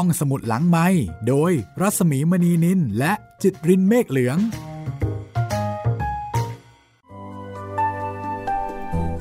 [0.00, 0.86] ห้องสมุดหลังไม้
[1.28, 4.38] โดยรัสมีมณีนินและจิตรินเมฆเหลือง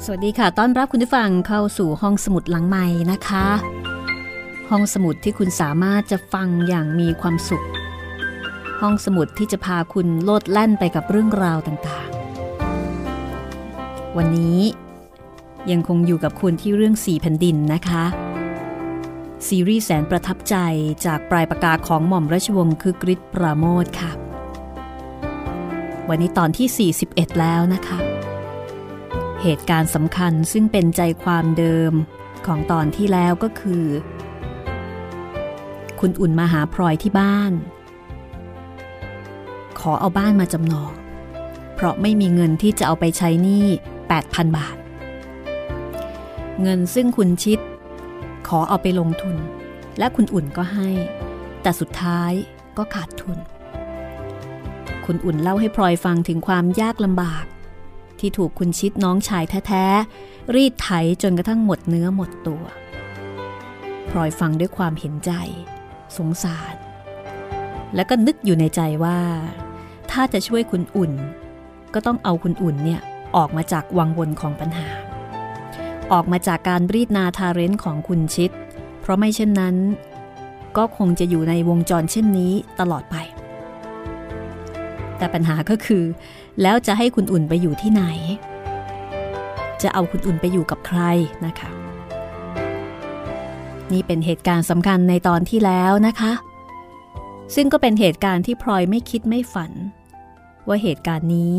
[0.04, 3.48] สวัสดีค่ะ ต้อนรับคุณผู้ฟังเข้าสู่ห้องสมุดหลังไม้นะคะ
[4.69, 7.65] ห้องสมุดที่คุณสามารถจะฟังอย่างมีความสุข
[8.81, 14.60] ห้องสมุดที่จะพาคุณโลดแล่นไปกับเรื่องราวต่างๆ วันนี้
[15.71, 18.05] ยังคงอยู่กับคุณที่เรื่องสี่แผ่นดินนะคะ
[19.48, 20.55] ซีรีส์แสนประทับใจ
[21.05, 24.12] จากปลายปากกาของหม่อมราชวงศ์คือกริชปราโมทค่ะ
[26.09, 27.98] วันนี้ตอนที่ 41 แล้วนะคะ
[29.41, 31.94] เหตุการณ์สำคัญซึ่งเป็นใจความเดิม
[32.45, 33.86] ของตอนที่แล้วก็คือ
[36.00, 37.52] คุณอุ่นมาหาพลอยที่บ้าน
[39.80, 40.91] ขอเอาบ้านมาจำนอง
[41.75, 43.66] เพราะไม่มีเงินที่จะเอาไปใช้หนี้
[44.12, 44.77] 8,000 บาท
[46.62, 47.59] เงินซึ่งคุณชิด
[48.48, 49.38] ขอเอาไปลงทุน
[49.99, 50.90] และคุณอุ่นก็ให้
[51.62, 52.31] แต่สุดท้าย
[52.78, 53.38] ก็ขาดทุน
[55.06, 57.45] คุณอุ่นเล่าให้พลอยฟังถึงความยากลำบาก
[58.19, 60.89] ที่ถูกคุณชิดน้องชายแท้ๆ รีดไถ
[61.23, 62.64] จนกระทั่งหมดเนื้อหมดตัว
[64.09, 65.31] พลอยฟังด้วยความเห็นใจ
[66.17, 66.75] สงสาร
[67.95, 69.19] แล้วก็นึกอยู่ในใจว่า
[70.12, 71.12] ถ้าจะช่วยคุณอุ่น
[71.94, 73.02] ก็ต้องเอาคุณอุ่นเนี่ย
[73.36, 74.88] ออกมาจากวังวนของปัญหา
[76.11, 78.52] ออกมาจากการรีดนาทาเรนของคุณชิด
[79.02, 79.75] เพราะไม่เช่นนั้น
[80.78, 83.16] ก็คงจะอยู่ในวงจรเช่นนี้ตลอดไป
[85.17, 86.03] แต่ปัญหาก็คือ
[86.62, 88.03] แล้วจะให้คุณอุ่นไปอยู่ที่ไหน
[89.81, 91.02] จะเอาคุณอุ่นไปอยู่กับใคร
[91.45, 91.70] นะคะ
[93.92, 96.31] นี่เป็นเหตุการณ์สำคัญในตอนที่แล้วนะคะ
[97.56, 99.72] ซึ่งก็เป็นเหตุการณ์ที่พลอยไม่คิดไม่ฝัน
[100.67, 101.56] ว่าเหตุการณ์นี้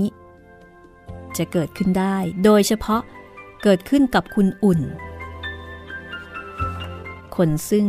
[1.36, 3.02] จะเกิดขึ้นได้ โดยเฉพาะ
[3.62, 4.80] เกิดขึ้นกับคุณอุ่น
[7.36, 7.86] คนซึ่ง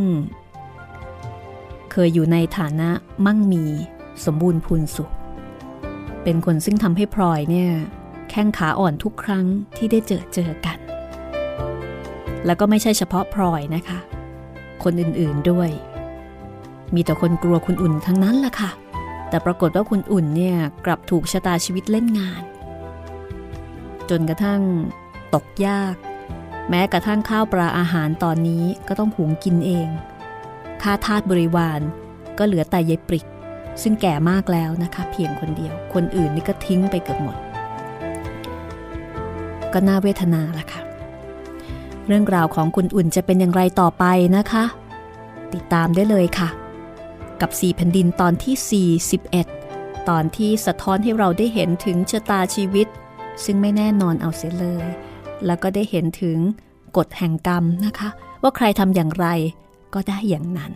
[1.92, 2.88] เคยอยู่ในฐานะ
[3.26, 3.64] มั่งมี
[4.24, 5.12] สมบูรณ์พูนสุข
[6.22, 7.70] เป็นคนซึ่งทำให้พลอยเนี่ย
[8.30, 10.78] แข้งขาอ่อนทุกครั้งที่ได้เจอเจอกัน
[12.46, 13.98] แล้วก็ไม่ใช่เฉพาะพลอยนะคะ
[14.82, 15.70] คนอื่นๆด้วย
[16.94, 18.70] มีแต่คนกลัวคุณอุ่นทั้งนั้นล่ะค่ะ
[19.28, 20.56] แต่ปรากฏว่าคุณอุ่นเนี่ย
[20.86, 22.42] กลับถูกชะตาชีวิตเล่นงาน
[24.10, 24.60] จนกระทั่ง
[25.34, 25.96] ตกยาก
[26.70, 29.88] แม้กระทั่งข้าวปลาอาหารตอนนี้ก็ต้องหุงกินเอง
[30.82, 31.80] ค่าทาสบริวาร
[32.38, 33.26] ก็เหลือแต่ยายปริก
[33.82, 37.36] ซึ่งแก่มากแล้วนะคะ เพียงคนเดียว คนอื่นนี่ก็ทิ้งไปเกือบหมด
[39.72, 40.82] ก็น่าเวทนาละค่ะ
[42.06, 44.04] เรื่องราวของคุณอุ่นจะเป็นอย่างไรต่อไป
[44.36, 44.64] นะคะ
[45.54, 46.48] ติดตามได้เลยค่ะ
[47.40, 52.86] กับ4แผ่นดินตอนที่ 41 ตอนที่สะท้อนให้เราได้เห็นถึงชะตาชีวิต
[53.44, 54.86] ซึ่งไม่แน่นอนเอาเสียเลย
[55.46, 56.38] แล้วก็ได้เห็นถึง
[56.96, 58.08] กฎแห่งกรรมนะคะ
[58.42, 59.26] ว่าใครทำอย่างไร
[59.94, 60.72] ก็ได้อย่างนั้น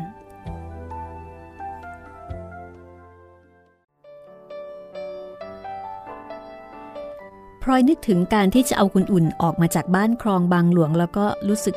[7.63, 11.77] พลอยนึกถึงการที่จะเอาคุณอุ่นออกมาจากบ้านคลองบางหลวง แล้วก็รู้สึก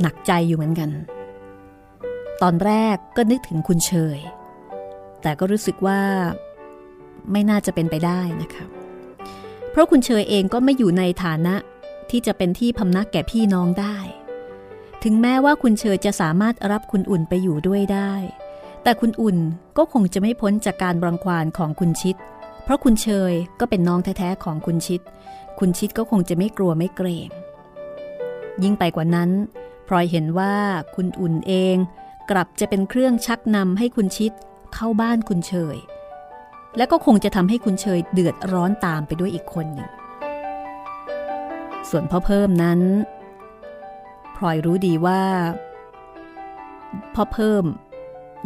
[0.00, 0.90] หนักใจอยู่เหมือนกัน
[2.42, 4.18] ตอนแรกก็นึกถึงคุณเชย
[5.22, 6.00] แต่ก็รู้สึกว่า
[7.32, 8.64] ไม่น่าจะเป็นไปได้นะคะ
[9.70, 11.54] เพราะคุณเชยเองก็ไม่อยู่ในฐานะ
[12.10, 13.96] ที่จะเป็นที่พำนักแก่พี่น้องได้
[15.02, 18.12] ถึงแม้ว่าคุณเชยจะสามารถรับคุณอุ่นไปอยู่ด้วยได้
[18.82, 19.38] แต่คุณอุ่น
[19.76, 22.16] ก็คงจะไม่พ้นจากการรังควานของคุณชิด
[22.64, 25.00] เพราะคุณเชยก็เป็นน้องแท้ๆของคุณชิด
[25.58, 27.28] คุณชิดก็คงจะไม่กลัวไม่เกรง
[28.62, 29.30] ยิ่งไปกว่านั้น
[29.88, 30.54] พลอยเห็นว่า
[30.94, 31.76] คุณอุ่นเอง
[32.30, 34.32] กลับจะเป็นเครื่องชักนำให้คุณชิด
[34.74, 35.76] เข้าบ้านคุณเชย
[36.76, 39.88] และก็คงจะทำให้คุณเชยเดือดร้อนตามไปด้วยอีกคนหนึ่ง
[41.88, 42.80] ส่วนพ่อเพิ่มนั้น
[44.36, 45.22] พลอยรู้ดีว่า
[47.14, 47.64] พ่อเพิ่ม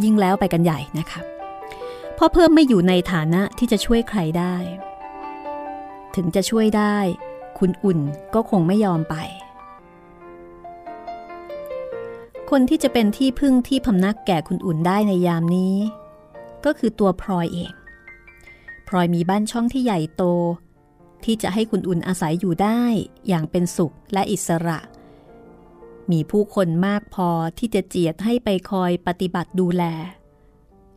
[0.04, 1.20] ยิ่งแล้วไปกันใหญ่นะคะ
[2.18, 4.54] พ่อเพิ่มไม่อยู่ในฐานะที่จะช่วยใครได้
[6.14, 6.96] ถึงจะช่วยได้
[7.58, 7.98] คุณอุ่น
[8.34, 9.16] ก็คงไม่ยอมไป
[12.50, 15.74] คนที่จะเป็นที่พึ่งที่พำนักแก่คุณอุ่นได้ในยามนี้
[16.64, 17.72] ก็คือตัวพลอยเอง
[18.88, 20.22] พลอยมีบ้านช่องที่ใหญ่โต
[21.24, 22.82] ที่จะให้คุณอุ่นอาศัยอยู่ได้
[23.28, 24.78] อย่างเป็นสุขและอิสระ
[26.10, 27.28] มีผู้คนมากพอ
[27.58, 29.84] ที่จะเจียดให้ไปคอยปฏิบัติดูแล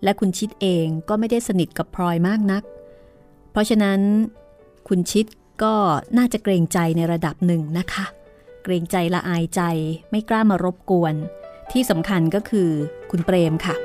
[0.03, 2.63] และคุณชิดเองก็ไม่ได้สนิทกับพลอยมากนัก
[3.51, 3.99] เพราะฉะนั้น
[4.87, 5.25] คุณชิด
[5.63, 5.75] ก็
[6.17, 8.05] น่าจะเกรงใจในระดับหนึ่งนะคะ
[8.63, 9.61] เกรงใจละอายใจ
[10.11, 11.13] ไม่กล้ามารบกวน
[11.71, 12.69] ที่สำคัญก็คือ
[13.11, 13.75] คุณเปรมค่ะ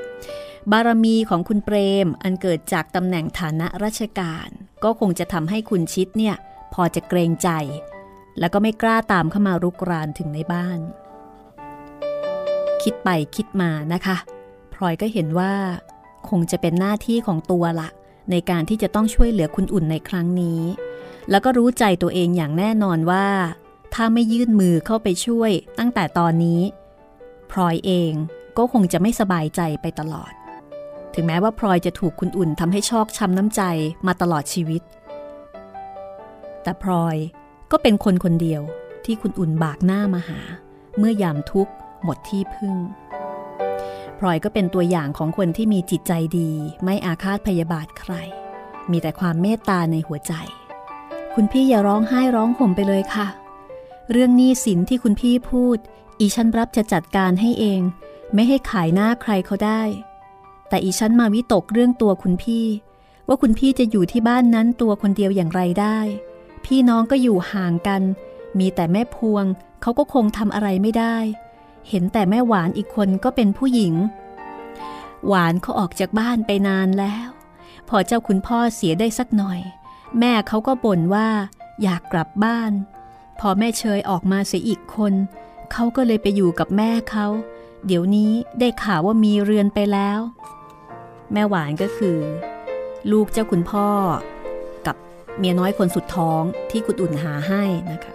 [0.73, 4.49] บารมีของคุณเปรมอันเกิดจากตำแหน่งฐานะราชการ
[4.85, 6.37] ก็คงจะทำให้คุณชิดเนี่ย
[6.75, 7.49] พอจะเกรงใจ
[8.39, 10.79] แล้วก็ไม่กล้าตามเข้ามารุกรานถึงในบ้าน
[12.83, 14.17] คิดไปคิดมานะคะ
[14.75, 15.53] พลอยก็เห็นว่า
[16.29, 17.89] คงจะเป็นหน้าที่ของตัวละ
[18.31, 20.63] ในการที่จะต้องช่วยเหลือคุณอุ่นในครั้งนี้
[21.31, 23.27] แล้วก็รู้ใจตัวเองอย่างแน่นอนว่า
[23.95, 26.61] ถ้าไม่ยื่นมือเข้าไปช่วยตั้งแต่ตอนนี้
[27.51, 28.13] พลอยเอง
[28.59, 30.33] ก็คงจะไม่สบายใจไปตลอด
[31.15, 33.63] ถึงแม้ว่าพลอยจะถูกคุณอุ่นทำให้ชอกช้ำน้ำใจ
[34.07, 34.83] มาตลอดชีวิต
[36.63, 37.17] แต่พลอย
[37.73, 38.63] ก็เป็นคนคนเดียว
[39.05, 40.41] ที่คุณอุ่นบากหน้ามาหา
[40.99, 41.73] เมื่อยามทุกข์
[42.05, 42.75] หมดที่พึ่ง
[44.19, 46.51] พลอยก็เป็นตัวอย่างของคนที่มีจิตใจดี
[46.85, 48.15] ไม่อาฆาตพยาบาทใคร
[48.91, 50.33] มีแต่ความเมตตาในหัวใจ
[51.35, 53.29] คุณพี่อย่าร้องไห้ร้องห่มไปเลยค่ะ
[54.11, 55.79] เรื่องหนี้สินที่คุณพี่พูด
[56.21, 57.81] อีฉันรับจะจัดการให้เอง
[58.35, 59.83] ไม่ให้ขายหน้าใครเขาได้
[60.69, 62.67] แต่อีฉันมาวิตกเรื่องตัวคุณพี่
[63.29, 65.99] ว่าคุณพี่จะอยู่ที่บ้านนั้นตัวคนเดียวอย่างไรได้
[66.65, 68.03] พี่น้องก็อยู่ห่างกัน
[68.59, 69.45] มีแต่แม่พวง
[69.83, 71.17] เขาก็คงทำอะไรไม่ได้
[71.89, 73.95] เห็นแต่แม่หวานอีกคนก็เป็นผู้หญิง
[75.27, 77.29] หวานเขาออกจากบ้านไปนานแล้ว
[77.89, 79.61] พอเจ้าคุณพ่อเสียได้สักหน่อย
[80.19, 81.29] แม่เขาก็บ่นว่า
[81.83, 82.73] อยากกลับบ้าน
[83.41, 85.13] พอแม่เชยออกมาเสียอีกคน
[85.73, 87.27] เขาก็เลยไปอยู่กับแม่เขา
[87.87, 90.21] เดี๋ยวนี้ได้ข่าวว่ามีเรือนไปแล้ว
[91.33, 92.19] แม่หวานก็คือ
[93.11, 93.89] ลูกเจ้าคุณพ่อ
[94.87, 94.97] กับ
[95.39, 98.13] เมียน้อยคนสุดท้องที่คุณอุ่นหาให้นะคะ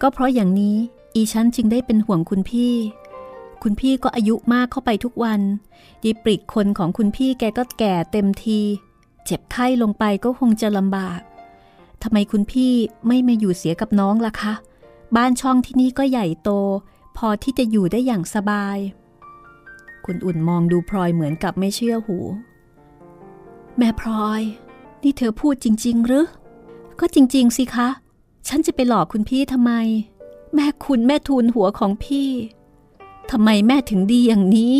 [0.00, 0.76] ก็เพราะอย่างนี้
[1.14, 2.74] อีฉันจึงได้เป็นห่วงคุณพี่
[3.62, 5.40] คุณพี่ก็อายุมากเข้าไปทุกวัน
[6.02, 8.60] ดีปริกคนของคุณพี่แกก็แก่เต็มที
[9.24, 11.20] เจ็บไข้ลงไปก็คงจะลำบาก
[12.02, 12.72] ทำไมคุณพี่
[13.06, 14.54] ไม่มาอยู่เสียกับน้องล่ะคะ
[15.16, 16.50] บ้านช่องที่นี่ก็ใหญ่โต
[17.16, 18.78] พอที่จะอยู่ได้อย่างสบาย
[20.04, 22.18] คุณอุ่นมองดูพลอยเหมือนกับไม่เชื่อหู
[23.78, 24.42] แม่พลอย
[25.02, 26.26] นี่เธอพูดจริง ๆ หรือ
[27.00, 27.88] ก็จริง ๆ สิคะ
[28.48, 29.72] ฉันจะไปหลอกคุณพี่ทำไม
[30.54, 32.28] แม่คุณแม่ทูลหัวของพี่
[33.30, 34.76] ทำไมแม่ถึงดีอย่างนี้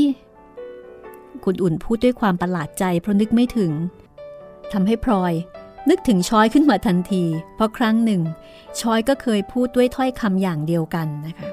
[1.45, 3.73] คุณอุ่นพูดด้วยความประหลาดใจเพราะนึกไม่ถึง
[4.73, 5.33] ทำให้พลอย
[5.89, 7.25] นึกถึงช้อยขึ้นมาทันที
[7.55, 8.23] เพราะครั้งหนึ่ง
[8.81, 11.49] ช้อยก็เคยพูดด้วยถ้อยคำอย่างเดียวกันนะคะ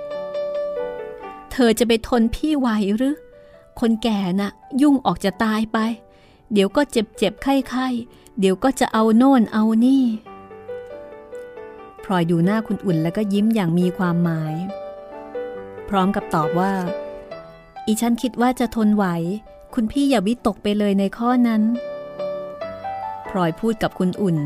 [1.51, 3.15] เธอจะไปทนพี่ไหวหรือ
[3.81, 4.51] คนแก่นะ่ะ
[4.81, 5.77] ยุ่งออกจะตายไป
[6.53, 7.87] เดี๋ยวก็เจ็บเจ็บไข้ไข้
[8.39, 10.03] เดี๋ยวก็จะเอาโน่นเอานี่
[12.03, 14.55] พลอยดูหน้าคุณอุ่นแล้วก็ยิ้มอย่างมีความหมาย
[15.89, 16.73] พร้อมกับตอบว่า
[17.85, 19.05] อีฉันคิดว่าจะทนไหว
[19.73, 21.61] คุณพี่อย่าวิตกไปเลยในข้อนั้น
[23.29, 24.37] พลอยพูดกับคุณอุ่น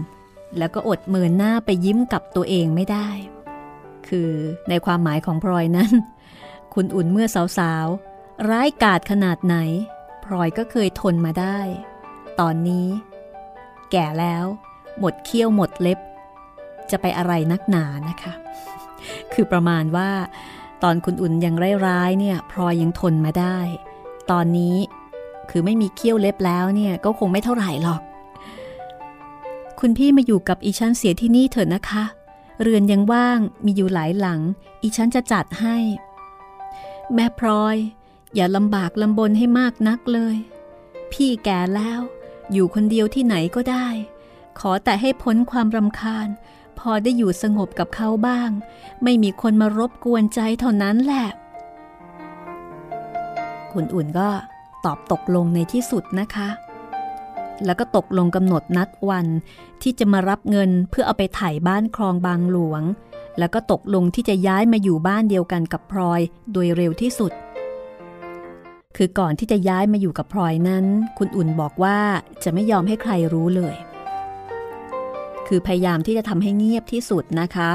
[0.58, 3.08] แล้วก็อดเมินหน้าไปยิ้มกับตัวเองไม่ได้
[4.08, 4.32] คือ
[4.70, 5.92] ในความหมายของพลอยนั้น
[6.74, 7.28] คุณอุ่นเมื่อ
[7.58, 8.15] สาวๆ
[8.50, 9.56] ร้ายกาจขนาดไหน
[10.24, 11.60] พลอยก็เคยทนมาได้
[12.40, 12.88] ตอนนี้
[13.92, 14.46] แก่แล้ว
[15.00, 16.00] หมดเขี้ยวหมดเล็บ
[16.92, 18.34] จะไปอะไรนักหนานะคะ
[19.34, 20.10] คือประมาณว่า
[20.84, 21.56] ตอนคุณอุ่นยัง
[21.88, 23.58] ร้ายๆเนี่ย พลอยยังทนมาได้
[24.32, 24.78] ตอนนี้
[25.50, 28.02] คือไม่มีเขี้ยวเล็บแล้วเนี่ย ก็คงไม่เท่าไหร่หรอก
[29.80, 32.04] คุณพี่มาอยู่กับอีชั้นเสียที่นี่เถอะนะคะ
[32.62, 34.42] เรือนยังว่างมีอยู่หลายหลัง
[34.82, 35.78] อีชั้นจะจัดให้
[37.14, 37.76] แม่พลอย
[38.36, 40.38] อย่าลำบากลำบนให้มากนักเลย
[41.12, 42.00] พี่แก่แล้ว
[42.52, 43.88] อยู่คนเดียวที่ไหนก็ได้
[44.60, 46.28] ขอแต่ให้พ้นความรำคาญ
[46.80, 48.50] พอได้อยู่สงบกับเขาบ้าง
[49.04, 51.28] ไม่มีคนมารบกวนใจเท่านั้นแหละ
[53.72, 54.30] คุณอุ่นก็
[54.86, 56.50] ตอบตกลงในที่สุดนะคะ
[57.66, 59.28] แล้วก็ตกลงกำหนดนัดวัน
[59.82, 62.82] ที่จะมารับเงินเพื่อเอาไปถ่ายบ้านคลองบางหลวง
[63.40, 67.32] แล้วก็ตกลงที่จะย้ายมาอยู่บ้านเดียวกันกับพลอย โดยเร็วที่สุด
[68.96, 70.86] คือก่อนที่จะย้ายมาอยู่กับพลอยนั้น
[71.18, 71.98] คุณอุ่นบอกว่า
[72.44, 73.76] จะไม่ยอมให้ใครรู้เลย
[75.48, 77.72] คือพยายามที่จะทำให้เงียบที่สุดนะคะ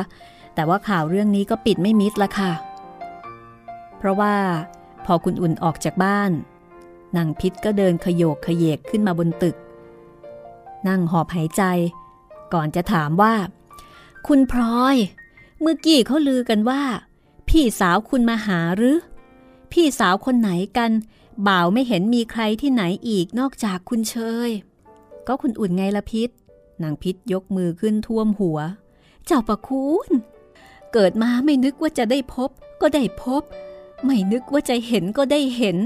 [0.54, 2.52] แต่ว่าข่าวเรื่องนี้ก็ปิดไม่มิดละค่ะ
[3.98, 4.34] เพราะว่า
[5.06, 6.30] พอคุณอุ่นออกจากบ้าน
[7.16, 9.56] นางพิษก็เดินขยโยกขยเยกขึ้นมาบนตึก
[10.88, 11.62] นั่งหอบหายใจ
[12.54, 13.34] ก่อนจะถามว่า
[14.26, 14.96] คุณพลอย
[15.60, 16.82] เมื่อกี้เขาลือกันว่า
[17.48, 18.96] พี่สาวคุณมาหาหรือ
[19.72, 20.90] พี่สาวคนไหนกัน
[21.48, 24.16] บ่าวไม่เห็นมีใครที่ไหนอีกนอกจากคุณเช
[24.48, 24.50] ย
[25.26, 26.30] ก็คุณอุ่นไงละพิษ
[26.82, 28.58] นางพิษยกมือขึ้นท่วมหัว
[29.26, 30.08] เจ้าประคุณ
[30.92, 32.50] เกิดมาไม่นึกว่าจะได้พบ
[32.80, 33.42] ก็ได้พบ
[34.04, 35.76] ไม่นึกว่าจะเห็นก็ได้เห็น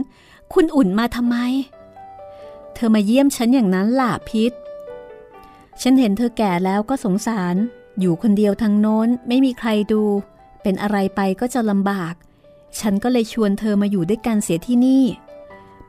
[0.53, 1.37] คุณอุ่นมาทำไม
[2.75, 4.53] เธอมาเยี่ยมฉันอย่างนั้นล่ะพิษ
[5.83, 7.57] ฉันเห็นเธอแก่แล้วก็สงสาร
[8.01, 10.03] อยู่คนเดียวทางโน้นไม่มีใครดู
[10.63, 12.15] เป็นอะไรไปก็จะลำบาก
[12.81, 15.05] ฉันก็เลยชวนเธอมาอยู่ด้วยกันเสียที่นี่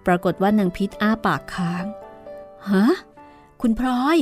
[0.05, 1.85] ปรากฏว่านางพิษอ้าปากค้าง
[2.69, 2.85] ฮะ
[3.61, 4.17] คุณพลอย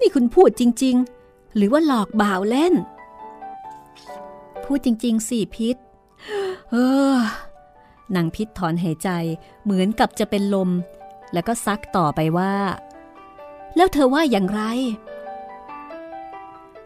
[0.00, 2.74] นี่คุณพูดจริง ๆ หรือว่าหลอกบ่าวเล่น
[4.64, 5.76] พูดจริงๆสิพิษ
[6.70, 6.76] เอ
[7.12, 7.14] อ
[8.14, 9.10] นางพิษถอนหายใจ
[9.64, 10.70] เหมือนกับจะเป็นลม
[11.32, 12.54] แล้วก็ซักต่อไปว่า
[13.76, 14.62] แล้วเธอว่าอย่างไร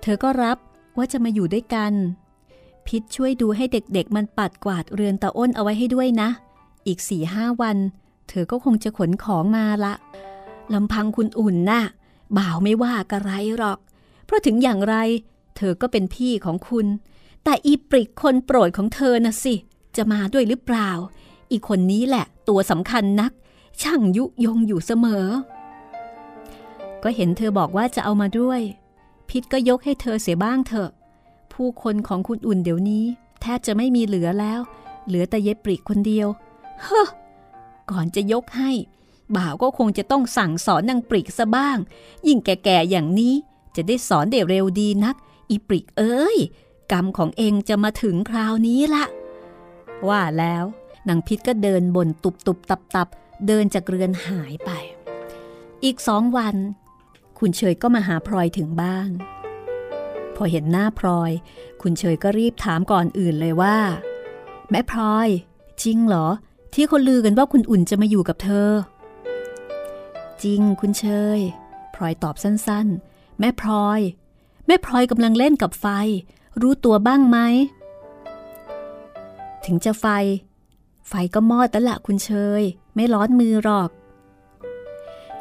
[0.02, 0.59] เธอก็รับ
[0.97, 1.92] ว่าจะมาอยู่ด้วยกัน
[2.87, 6.29] พิษช่วยดูให้เด็กๆ มันปัดกวาดเรือนตาอ้นเอาไว้ให้ด้วยนะ
[6.87, 7.77] อีกสี่ห้าวัน
[8.29, 9.95] เธอก็คงจะขนของมาละ
[10.75, 11.83] ลำพังคุณอุ่นนะ่ะ
[12.39, 13.79] บ่าวไม่ว่ากระไรหรอก
[14.25, 14.97] เพราะถึงอย่างไร
[15.57, 16.87] เธอก็เป็นพี่ของคุณ
[17.45, 19.55] แต่อีปริกคนโปรดของเธอน่ะสิ
[19.97, 20.91] จะมาด้วยหรือเปล่า
[21.51, 23.33] อีคนนี้แหละ ตัวสำคัญนัก
[23.83, 25.27] ช่างยุยงอยู่เสมอ
[27.03, 28.61] ก็เห็นเธอบอกว่าจะเอามาด้วย
[29.29, 30.91] พิษก็ยกให้เธอเสียบ้างเถอะ
[31.62, 33.04] ผู้คนของคุณอุ่นเดี๋ยวนี้
[33.40, 34.61] แทบจะไม่มีเหลือแล้ว
[35.07, 36.28] เหลือแต่เย็บปริกคนเดียว
[36.83, 37.09] เฮ้อ
[37.90, 38.71] ก่อนจะยกให้
[39.37, 41.78] บ่าวก็คงจะต้องสั่งสอนนางปริกซะบ้าง
[42.26, 43.35] ยิ่งแก่ๆอย่างนี้
[43.76, 45.16] จะได้สอนได้เร็วดีนัก
[45.50, 46.38] อีปริกเอ้ย
[46.92, 49.04] กรรมของเองจะมาถึงคราวนี้ละ
[50.09, 50.64] ว่าแล้ว
[51.09, 53.09] นางพิษก็เดินบนตุบตุบตับตับ
[53.47, 54.71] เดินจากเรือนหายไป
[55.85, 56.57] อีกสองวัน
[57.38, 59.12] คุณเฉยก็มาหาพลอยถึงบ้าน
[60.37, 61.31] พอเห็นหน้าพลอย
[61.83, 63.77] คุณเฉยก็รีบถามก่อนอื่นเลยว่า
[64.71, 65.29] แม่พลอย
[65.83, 66.29] จริงเหรอ
[66.75, 68.71] ที่คนลือกันว่าคุณอุ่นจะมาอยู่กับเธอ
[70.43, 71.39] จริงคุณเชย
[71.95, 74.01] พลอยตอบสั้นๆ แม่พลอย
[74.67, 75.87] แม่พลอยกำลังเล่นกับไฟ
[76.61, 77.39] รู้ตัวบ้างไหม
[79.65, 80.07] ถึงจะไฟ
[81.09, 82.62] ไฟก็มอดแต่ละคุณเชย
[82.95, 83.91] ไม่ร้อนมือหรอก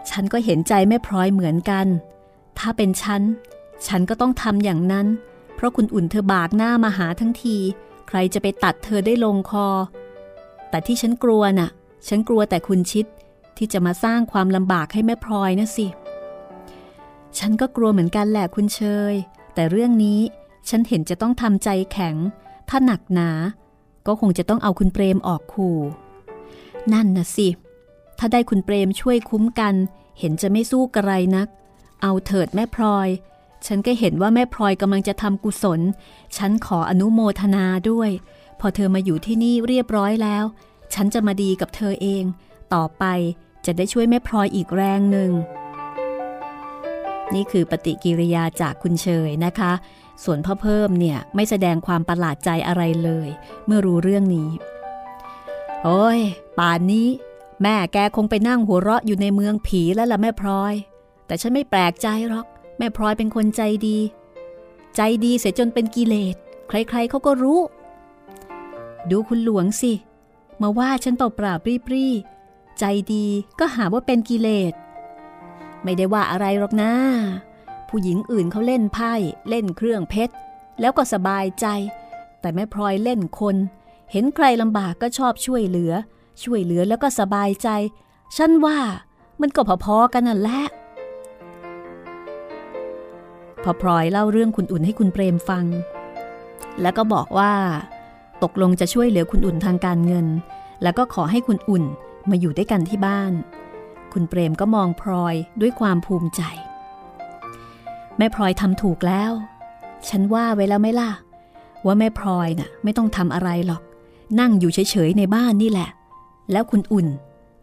[0.10, 1.88] ฉันก็เห็นใจแม่พลอยเหมือนกัน
[2.58, 3.22] ถ้าเป็นฉัน
[3.88, 5.08] ฉันก็ต้องทำอย่างนั้น
[5.56, 7.58] เพราะคุณอุ่นเธอบากหน้ามาหาทั้งที
[8.08, 9.68] ใครจะไปตัดเธอได้ลงคอ
[10.70, 11.70] แต่ที่ฉันกลัวน่ะ
[12.08, 13.06] ฉันกลัวแต่คุณชิด
[13.58, 15.88] ที่จะมาสร้างความลำบากให้แม่พลอยนะสิ
[17.38, 19.14] ฉันก็กลัวเหมือนกันแหละคุณเชย
[19.54, 20.20] แต่เรื่องนี้
[20.70, 22.16] ฉันเห็นจะต้องทำใจแข็ง
[22.70, 23.30] ถ้าหนักหนา
[24.08, 25.80] ก็คงจะต้องเอาคุณเปรมออกขู่
[26.94, 27.48] นั่นนะสิ
[28.20, 29.76] ถ้าได้คุณเปรมช่วยคุ้มกัน
[30.20, 31.48] เห็นจะไม่สู้กระไรนัก
[32.02, 33.08] เอาเถิดแม่พลอย
[33.68, 35.82] ฉันก็เห็นว่าแม่พลอยกำลังจะทำกุศล
[36.38, 38.10] ฉันขออนุโมทนาด้วย
[38.60, 40.46] พอเธอมาอยู่ที่นี่เรียบร้อยแล้ว
[40.94, 42.24] ฉันจะมาดีกับเธอเอง
[42.74, 43.04] ต่อไป
[43.66, 45.32] จะได้ช่วยแม่พลอยอีกแรงหนึ่ง
[47.34, 49.72] นี่คือปฏิกิริยาจากคุณเชยนะคะ
[50.24, 53.30] ส่วนพ่อเพิ่มเนี่ยไม่แสดงความประหลาดใจอะไรเลย
[53.66, 54.50] เมื่อรู้เรื่องนี้
[55.84, 56.20] โอ้ย
[56.60, 57.08] ป่านนี้
[57.64, 60.74] แม่แกคงไปนั่งหัวเราะอยู่ในเมืองผีแล้วล่ะแม่พลอย
[61.26, 62.46] แต่ฉันไม่แปลกใจหรอก
[62.82, 63.98] แม่พลอยเป็นคนใจดี
[64.96, 66.36] ใจดีเสียจนเป็นกิเลส
[66.68, 67.60] ใครๆเขาก็รู้
[69.12, 69.94] ดูคุณหลวงสิ
[70.62, 72.84] มาว่าฉันเปล่าๆปรี้ๆใจ
[73.14, 73.26] ดี
[73.60, 74.74] ก็หาว่าเป็นกิเลส
[75.84, 76.92] ไม่ได้ว่าอะไรหรอกนะ
[77.90, 79.14] ผู้หญิงอื่นเขาเล่นไพ่
[79.50, 80.34] เล่นเครื่องเพชร
[80.80, 81.66] แล้วก็สบายใจ
[82.40, 83.56] แต่แม่พลอยเล่นคน
[84.12, 85.94] เห็นใครลำบากก็ชอบช่วยเหลือ
[86.44, 87.68] ช่วยเหลือแล้วก็สบายใจ
[88.38, 88.80] ฉันว่า
[89.42, 90.64] มันก็พอๆกันนั่นแหละ
[93.64, 95.66] พอพลอยเล่าเรื่องคุณอุ่นให้คุณเปรมฟัง
[96.82, 97.54] แล้วก็บอกว่า
[98.44, 100.28] ตกลงจะช่วยเหลือคุณอุ่นทางการเงิน
[100.84, 101.84] แล้วก็ขอให้คุณอุ่น
[102.30, 103.34] มาอยู่ด้วยกันที่บ้าน
[104.14, 106.42] คุณเปรมก็มองพลอยด้วยความภูมิใจ
[108.18, 109.32] แม่พลอยทำถูกแล้ว
[110.10, 111.12] ฉันว่าไว้แล้วไหมล่ะ
[111.86, 113.82] ว่าแม่พลอยน่ะไม่ต้องทำอะไรหรอก
[114.40, 115.90] นั่งอยู่เฉยๆในบ้านนี่แหละ
[116.52, 117.08] แล้วคุณอุ่น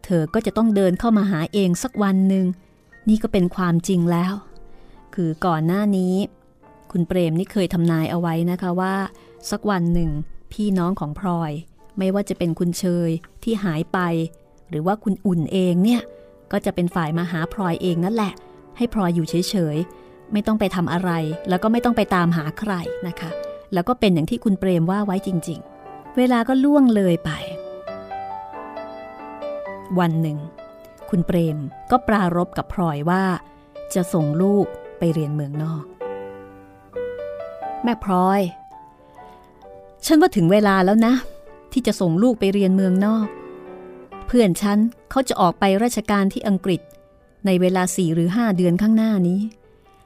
[0.03, 2.45] เธอก็จะต้องเดินเข้ามาหาเองสักวันหนึ่ง
[3.09, 4.33] นี่ก็เป็นความจริงแล้ว
[5.15, 6.13] คือก่อนหน้านี้
[6.91, 8.95] คุณเปรมนี่เคยทำนายเอาไว้นะคะว่า
[9.49, 10.11] สักวันหนึ่ง
[10.51, 11.51] พี่น้องของพลอย
[11.97, 13.09] ไม่ว่าจะเป็นคุณเชย
[13.43, 13.99] ที่หายไป
[14.69, 16.01] หรือว่าคุณอุ่นเองเนี่ย
[16.51, 18.33] ก็จะเป็นฝ่ายมาหาพลอยเองนั่นแหละ
[18.77, 21.11] ให้พลอยอยู่เฉยๆไม่ต้องไปทำอะไร
[21.49, 22.73] แล้วก็ไม่ต้องไปตามหาใคร
[23.07, 23.29] นะคะ
[23.73, 27.31] แล้วก็เป็นอย่างที่คุณเปรมว่าไว้จริง ๆ เวลาก็ล่วงเลยไป
[29.99, 30.37] วันหนึ่ง
[31.09, 31.57] คุณเปรม
[31.91, 33.23] ก็ปรารบกับพลอยว่า
[33.95, 34.67] จะส่งลูก
[34.99, 35.83] ไปเรียนเมืองนอก
[37.83, 38.41] แม่พลอย
[40.05, 41.13] ฉันว่าถึงเวลาแล้วนะ
[41.71, 43.27] ที่จะส่งลูกไปเรียนเมืองนอก
[44.27, 44.79] เพื่อนฉัน
[45.09, 46.81] เขาจะออกไปราชการที่อังกฤษ
[47.45, 49.41] ในเวลาสี่หรือห้าเดือนข้างหน้านี้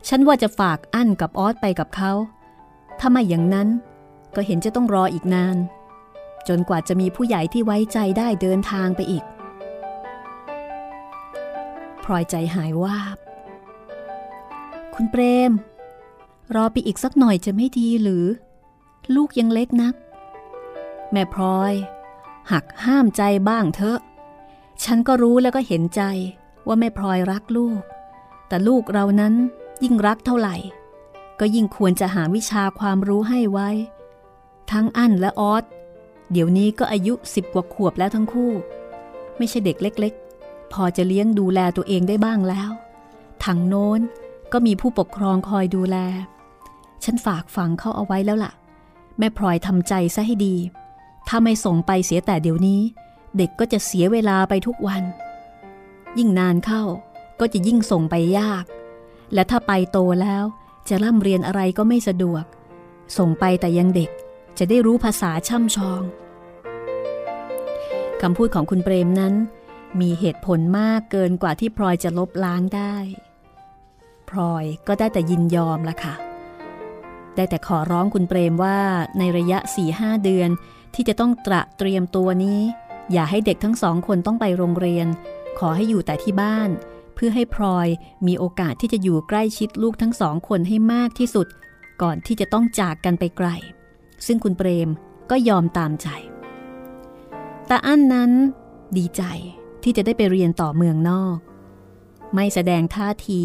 [0.07, 2.11] ฉันว่าจะฝากอั้นกับออสไปกับเขา
[2.99, 3.67] ถ้าไม่อย่างนั้น
[4.35, 5.57] ก็เห็นจะต้องรออีกนาน
[6.47, 9.23] จนกว่าจะมีผู้ใหญ่ที่ไว้ใจได้เดินทางไปอีก
[12.03, 13.17] พลอยใจหายวาบ
[14.95, 15.51] คุณเปรม
[16.55, 18.25] รอไปอีกสักหน่อยจะไม่ดีหรือ
[19.15, 19.93] ลูกยังเล็กนัก
[21.11, 21.73] แม่พลอย
[22.51, 23.99] หักห้ามใจบ้างเถอะ
[24.83, 26.01] ฉันก็รู้แล้วก็เห็นใจ
[26.67, 27.79] ว่าแม่พลอยรักลูก
[28.47, 29.33] แต่ลูกเรานั้น
[29.83, 30.55] ยิ่งรักเท่าไหร่
[31.39, 33.69] ก็ยิ่งควรจะหาวิชาความรู้ให้ไว้
[34.71, 35.63] ทั้งอั้นและออส
[36.31, 38.51] เดี๋ยวนี้ก็อายุสิบกว่าขวบแล้วทั้งคู่
[39.37, 42.71] ไม่ใช่เด็กเล็ก ๆ พอจะเลี้ยงดูแลตัวเองได้บ้างแล้ว
[43.43, 44.01] ทางโน้น
[44.53, 45.97] ก็มีผู้ปกครองคอยดูแล
[47.03, 48.53] ฉันฝากฝังเขาเอาไว้แล้วล่ะ
[49.17, 50.55] แม่พลอยทำใจซะให้ดี
[51.27, 52.81] ถ้าไม่ส่งไปเสียแต่เดี๋ยวนี้
[53.37, 55.03] เด็กก็จะเสียเวลาไปทุกวัน
[56.17, 56.83] ยิ่งนานเข้า
[57.39, 58.65] ก็จะยิ่งส่งไปยาก
[59.33, 60.43] และถ้าไปโตแล้ว
[60.89, 62.43] จะร่ำเรียนอะไรก็ไม่สะดวก
[63.17, 64.09] ส่งไปแต่ยังเด็ก
[64.57, 66.01] จะได้รู้ภาษาช่ำชอง
[68.21, 69.33] คำพูดของคุณเปรมนั้น
[69.99, 72.95] มีเหตุผลมากเกินกว่าที่พลอยจะลบล้างได้
[74.33, 76.15] พลอยก็ได้แต่ยินยอมละค่ะ
[77.35, 78.77] ได้แต่ขอร้องคุณเปรมว่า
[79.19, 80.49] ในระยะ4ีหเดือน
[80.95, 82.59] ที่จะต้องตระเตรียมตัวนี้
[83.11, 85.07] อย่าให้เด็กทั้งสองคนต้องไปโรงเรียน
[85.59, 86.69] ขอให้อยู่แต่ที่บ้าน
[87.15, 87.87] เพื่อให้พลอย
[88.27, 91.47] มีโอกาสที่จะอยู่ใกล้ชิดลูกทั้งสองคนให้มากที่สุด
[92.01, 93.49] ก่อนที่จะต้องจากกันไปไกล
[94.25, 94.89] ซึ่งคุณเปรม
[95.31, 96.07] ก็ยอมตามใจ
[97.69, 98.31] ตาอั้นนั้น
[98.97, 99.23] ดีใจ
[99.83, 101.37] ที่จะได้ไปเรียนต่อเมืองนอก
[102.35, 103.41] ไม่แสดงท่าที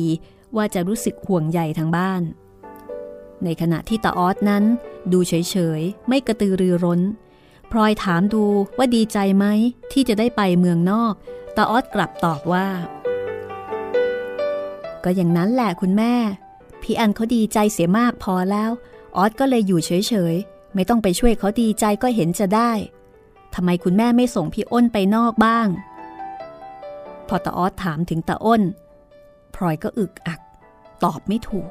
[0.56, 2.22] ว่าจะรู้สึกห่วงใยทางบ้าน
[3.44, 4.64] ในขณะที่ตาออสนั้น
[5.12, 7.00] ดูเฉยๆ ไม่กระตือรือร้น
[7.70, 8.44] พลอยถามดู
[8.78, 9.46] ว่าดีใจไหม
[9.92, 11.14] ที่จะได้ไปเมืองนอก
[11.56, 12.68] ตาออสกลับตอบว่า
[15.04, 16.14] ก็อย่างนั้นแหละคุณแม่
[16.82, 18.70] พี่อันเขาดีใจเสียมากพอแล้ว
[19.16, 22.72] ออสก็เลยอยู่เฉยๆ ไม่ต้องไปช่วยเขาดีใจก็เห็นจะได้
[23.54, 25.68] ทำไมคุณแม่ไม่ส่งพี่อ้นไปนอกบ้าง
[27.28, 28.62] พอตาออสถามถึงตาอ้น
[29.58, 30.40] พลอยก็อึกอัก
[31.04, 31.70] ตอบไม่ถูก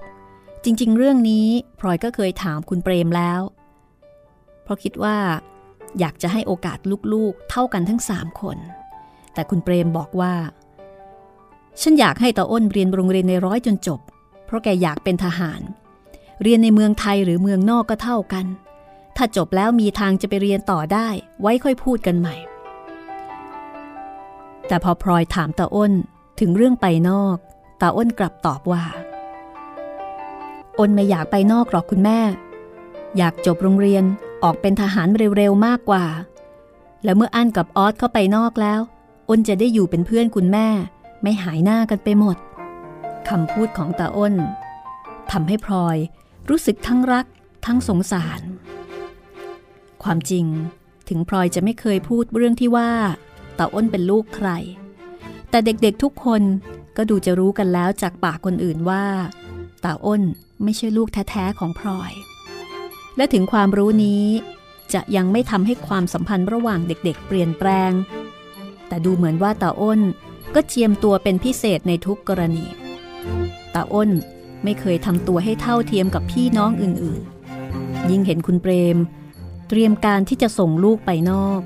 [0.63, 1.47] จริง ๆ เรื่องนี้
[1.79, 3.41] พลอยก็เคยถามคุณเปรมแล้ว
[4.63, 5.17] เพราะคิดว่า
[5.99, 6.77] อยากจะให้โอกาส
[7.13, 8.57] ลูกๆ เท่ากันทั้งสามคน
[9.33, 10.33] แต่คุณเปรมบอกว่า
[11.81, 13.99] ฉันอยากให้ตาอ้นเรียนโรงเรียนในร้อยจนจบ
[14.45, 15.61] เพราะแกอยากเป็นทหาร
[16.41, 18.45] เรียนในเมืองไทยหรือเมืองนอกก็เท่ากัน
[19.17, 21.07] ถ้าจบแล้วมีทางจะไปเรียนต่อได้
[21.41, 22.35] ไว้ค่อยพูดกันใหม่
[24.67, 25.93] แต่พอพลอยถามตาอ้น
[26.39, 27.37] ถึงเรื่องไปนอก
[27.81, 28.83] ตาอ้นกลับตอบว่า
[30.79, 32.19] อ้นไม่อยากไปนอกหรอกคุณแม่
[33.17, 34.03] อยากจบโรงเรียน
[34.43, 36.05] ออกเป็นทหารเร็วๆมากกว่า
[37.03, 38.79] แล้วเมื่ออั้นกับออสเข้าไปนอกแล้ว
[39.29, 40.67] อ้นจะได้อยู่เป็นเพื่อนคุณแม่
[41.23, 42.37] ไม่หายหน้ากันไปหมด
[43.29, 44.35] คำพูดของตาอ้น
[45.31, 45.97] ทำให้พลอย
[46.49, 47.25] รู้สึกทั้งรัก
[47.65, 48.41] ทั้งสงสาร
[50.03, 50.45] ความจริง
[51.09, 52.91] ถึงพลอยจะไม่เคยพูดเรื่องที่ว่า
[53.57, 54.49] ตาอ้นเป็นลูกใคร
[55.49, 56.41] แต่เด็กๆทุกคน
[56.97, 59.03] ก็ดูจะรู้กันแล้วจากปากคนอื่นว่า
[59.83, 60.21] ตาอ้น
[60.63, 62.11] ไม่ใช่ลูกแท้ๆของพลอย
[63.17, 64.25] และถึงความรู้นี้
[64.93, 67.91] จะยังไม่ทำให้ความสัมพันธ์ระหว่างเด็กๆ เปลี่ยนแปลง
[68.87, 70.01] แต่ดูเหมือนว่าตาอ้น
[70.55, 72.65] ก็เจียมตัวเป็นพิเศษในทุกกรณี
[73.75, 74.09] ตาอ้น
[74.63, 78.97] ไม่เคยทำตัวให้เท่าเทียมกับพี่น้องอื่นๆ ยิ่งเห็นคุณเปรม
[79.69, 81.61] เตรียมการที่จะส่งลูกไปนอก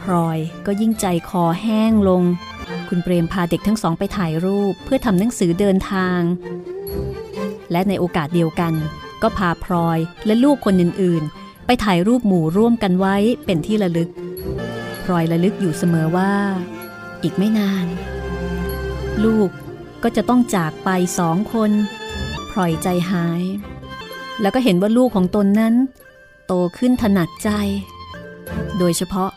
[0.00, 2.22] พลอยก็ยิ่งใจคอแห้งลง
[2.90, 6.20] คุณเปรมพาเด็กทั้งสองไปถ่ายรูปเพื่อทำหนังสือเดินทาง
[7.72, 8.74] และในโอกาสเดียวกัน
[9.22, 14.10] ก็พาพลอยและลูกคนอื่นๆ ไปถ่ายรูปหมู่ร่วมกันไว้เป็นที่ระลึก
[15.04, 16.32] พลอยระลึกอยู่เสมอว่า
[17.22, 17.86] อีกไม่นาน
[19.24, 19.50] ลูก
[20.02, 21.70] ก็จะต้องจากไปสองคน
[22.50, 23.42] พลอยใจหาย
[24.40, 25.74] แล้วก็เห็นว่าลูกของตนนั้น
[26.46, 27.50] โตขึ้นถนัดใจ
[28.78, 29.29] โดยเฉพาะ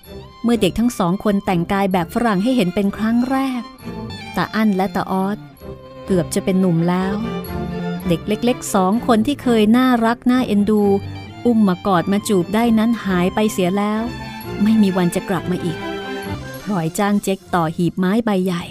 [0.43, 3.62] เมื่อเด็กทั้งสองคนแต่งกายแบบฝรั่งให้เห็นเป็นครั้งแรก
[4.36, 5.38] ตาอั้นและตาออส
[6.06, 7.13] เกือบจะเป็นหนุ่มแล้ว
[8.08, 10.84] เด็กเล็กๆสองคนที่เคยน่ารักน่าเอ็นดู
[11.45, 14.01] อุ้มมากอดมาจูบได้นั้นหายไปเสียแล้ว
[14.63, 15.79] ไม่มีวันจะกลับมาอีก
[16.63, 18.63] พลอยจ้างเจ๊กต่อหีบไม้ใบใหญ่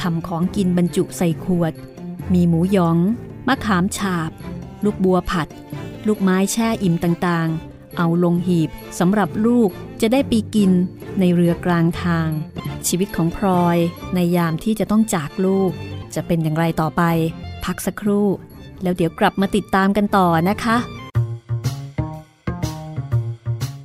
[0.00, 1.72] ทำของกินบรรจุใส่ขวด
[2.32, 2.98] มีหมูยอง
[3.48, 4.30] มะขามฉาบ
[4.84, 5.48] ลูกบัวผัด
[6.06, 9.70] ลูกไม้แช่อิ่มต่างๆ เอาลงหีบสำหรับลูก
[10.00, 10.72] จะได้ปีกิน
[11.20, 12.28] ในเรือกลางทาง
[12.88, 13.78] ชีวิตของพลอย
[14.14, 15.72] ในยามที่จะต้องจากลูก
[16.14, 17.02] จะเป็นอย่างไรต่อไป
[17.64, 18.26] พักสักครู่
[18.82, 20.76] แล้วเดี๋ยวกลับมาติดตามกันต่อนะคะ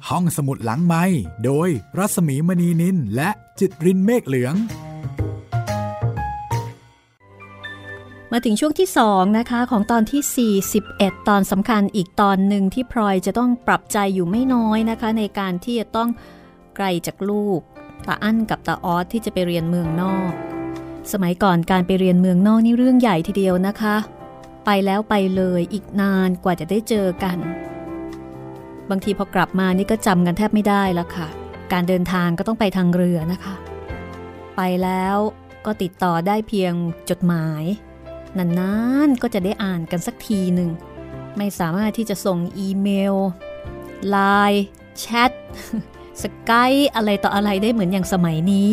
[0.10, 1.04] ห้องสมุดหลังไม้
[1.46, 4.56] โดยรัสมีมณีนินและจิตรินเมฆเหลือง
[8.36, 16.10] มาถึงช่วงที่ 2 นะคะ ของตอนที่ 41 ตอนสำคัญอีกตอนหนึ่งที่พลอยจะต้องปรับใจอยู่ไม่น้อยนะคะ ในการที่จะต้อง
[16.76, 17.60] ไกลจากลูก
[18.08, 20.32] ตาอั้นกับตาออสที่จะไปเรียนเมืองนอก
[21.12, 23.96] สมัยก่อนการไปเรียนเมืองนอกนี่เรื่องใหญ่ทีเดียวนะคะ
[24.66, 27.38] ไปแล้วไปเลยอีกนานกว่าจะได้เจอกัน
[28.90, 31.28] บางทีพอกลับมานี่ก็จำกันแทบไม่ได้แล้วค่ะ
[31.74, 33.56] การเดินทางก็ต้องไปทางเรือนะคะ
[34.56, 35.18] ไปแล้ว
[35.66, 36.74] ก็ติดต่อได้เพียง
[37.10, 37.64] จดหมาย
[38.38, 38.74] นา
[39.08, 40.70] นๆก็จะได้อ่านกันสักทีหนึ่ง
[41.38, 43.16] ไม่สามารถที่จะส่งอีเมล
[44.10, 44.18] ไล
[44.52, 44.66] น์
[45.00, 45.32] แชท
[46.22, 48.70] สกายอะไรต่ออะไรได้เหมือนอย่างสมัยนี้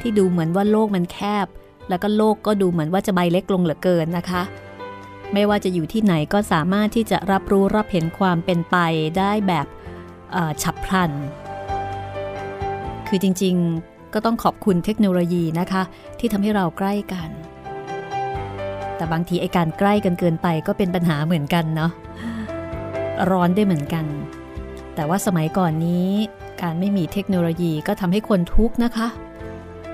[0.00, 1.46] ที่ดูเหมือนว่าโลกมันแคบ
[1.88, 4.42] แล้วก็โลกก็ดูเหมือนว่าจะใบเล็กลงเหลือเกินนะคะ
[5.32, 8.76] ไม่ว่าจะอยู่ที่ไหนก็สามารถที่จะรับรู้รับเห็นความเป็นไป
[9.18, 9.66] ได้แบบ
[10.62, 11.10] ฉับพลัน
[13.08, 15.82] คือจริงๆก็ต้องขอบคุณเทคโนโลยีนะคะ
[16.18, 17.28] ที่ทำให้เราใกล้กัน
[18.96, 21.90] แต่บางทีไอการใกล้กันเกินไปก็เป็นปัญหาเหมือนกันเนาะ
[23.30, 24.04] ร้อนได้เหมือนกัน
[24.94, 26.10] แต่ว่าสมัยก่อนนี้
[26.62, 29.08] การไม่มีเทคโนโลยีก็ทำให้คนทุกข์นะคะ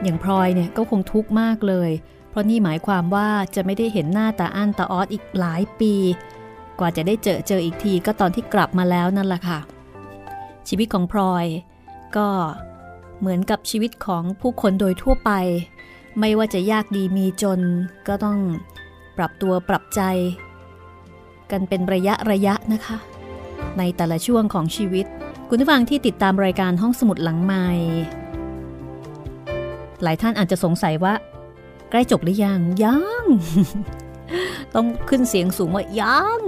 [0.03, 1.91] อย่างพลอยเนี่ยก็คงทุกข์มากเลย
[2.31, 5.95] เพราะนี่หมายความว่าจะไม่ได้เห็นหน้าตาอั้นตาออสอีกหลายปี
[6.79, 9.59] กว่าจะได้เจอเจออีกทีก็ตอนที่กลับมาแล้วนั่นแหละค่ะ
[10.69, 11.47] ชีวิตของพลอย
[12.17, 12.29] ก็
[13.21, 15.31] เหมือนกับชีวิตของผู้คนโดยทั่วไป
[16.19, 17.61] ไม่ว่าจะยากดีมีจน
[18.09, 18.39] ก็ต้อง
[19.17, 20.03] ปรับตัวปรับใจ
[21.51, 22.97] กันเป็นระยะระยะนะคะ
[23.79, 25.07] ในแต่ละช่วงของชีวิต
[25.49, 27.67] คุณผู้ฟังที่ติดตามรายการห้องสมุดหลังไม้
[30.03, 31.15] หลายท่านอาจจะสงสัยว่า
[31.91, 33.25] ใกล้จบหรือยังยัง
[34.75, 36.41] ต้องขึ้นเสียงสูงว่ายัง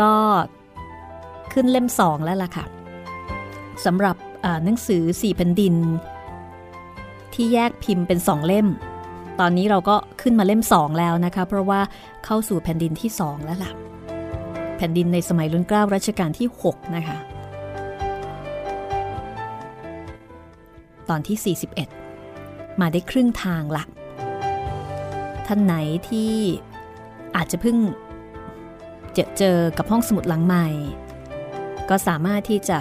[0.00, 0.14] ก็
[1.52, 2.64] ขึ้นเล่มสองแล้วล่ะค่ะ
[3.84, 4.16] สำหรับ
[4.64, 5.74] หนังสือสี่แผ่นดิน
[7.34, 8.66] ที่แยกพิมพ์เป็นสองเล่ม
[9.40, 11.80] ตอนนี้เราก็ขึ้นมาเล่มสองแล้วนะคะ เพราะว่า
[12.24, 13.72] เข้าสู่แผ่นดินที่สองแล้วล่ะ
[14.76, 17.18] แผ่นดินในสมัยรุ่นเกล้ารัชกาลที่ 6 นะคะ
[21.08, 21.56] ตอนที่
[22.18, 23.84] 41 มาได้ครึ่งทางละ
[25.46, 25.74] ท่านไหน
[26.08, 26.32] ที่
[27.36, 27.76] อาจจะเพิ่ง
[29.14, 30.66] เจอเจอกับห้องสมุดหลังใหม่
[31.90, 32.78] ก็สามารถที่จะ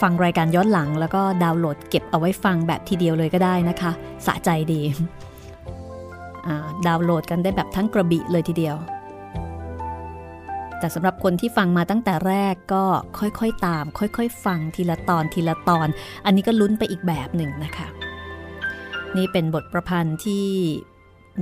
[0.00, 3.90] ฟังรายการย้อนหลังแล้วก็ดาวน์โหลดเก็บเอาไว้ฟังแบบทีเดียวเลยก็ได้นะคะ
[4.26, 4.80] สะใจดี
[6.86, 8.76] ดาวน์โหลดกันได้แบบทั้งกระบี่เลยทีเดียว
[10.78, 12.84] แต่สำหรับคนที่ฟังมาตั้งแต่แรกก็
[13.18, 15.88] ค่อยๆตาม ค่อยๆ ฟังทีละตอนทีละตอน
[16.24, 17.86] อันนี้ก็ลุ้นไปอีกแบบหนึ่งนะคะ
[19.16, 20.46] นี่เป็นบทประพันธ์ที่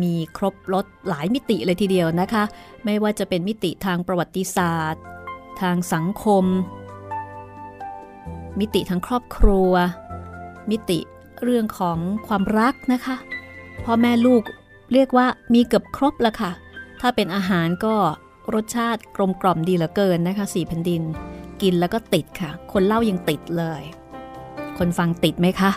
[0.02, 2.44] มีครบรถหลายมิติเลยทีเดียวนะคะ
[2.84, 5.02] ไม่ว่าจะเป็นมิติทางประวัติศาสตร์
[5.60, 6.44] ทางสังคม
[8.60, 9.72] มิติทางครอบครัว
[10.70, 10.98] มิติ
[11.42, 13.16] เรื่องของความรักนะคะ
[13.84, 14.42] พ่อแม่ลูก
[14.92, 16.50] เรียกว่ามีเกือบครบล้วค่ะ
[17.00, 17.94] ถ้าเป็นอาหารก็
[18.54, 21.02] รสชาติกลมกล่อมดีเหลือเกินนะคะสี่แผ่นดิน
[21.62, 23.82] กินแล้วก็ติดค่ะ คนเล่ายังติดเลย
[24.78, 25.70] คนฟังติดไหมคะ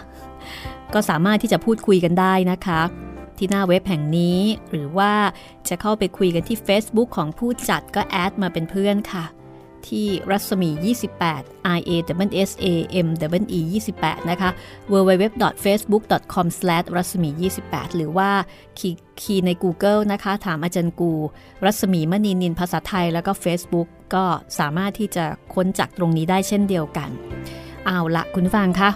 [0.93, 2.81] ก็สามารถที่จะพูดคุยกันได้นะคะ
[3.37, 5.13] ที่หน้าเว็บแห่งนี้ หรือว่า
[5.69, 9.25] จะเข้าไปคุยกันที่ Facebook ของผู้จัดก็แอดมาเป็นเพื่อนค่ะ
[9.87, 10.69] ที่รัศมี
[11.21, 12.65] 28 i a w s a
[13.05, 13.61] m w e
[13.95, 14.49] 28 นะคะ
[14.91, 16.47] www.facebook.com/
[16.95, 17.29] รัศมี
[17.63, 18.29] 28 หรือว่า
[19.21, 21.13] คีย์ใน Google นะคะ ถามอาจารย์กู
[21.65, 24.25] รัศมีมณีนินภาษาไทยแล้วก็ Facebook ก็
[24.59, 27.09] สามารถที่จะค้นจากตรงนี้ได้เช่นเดียวกัน
[27.85, 28.89] เอาละคุณฟังคะ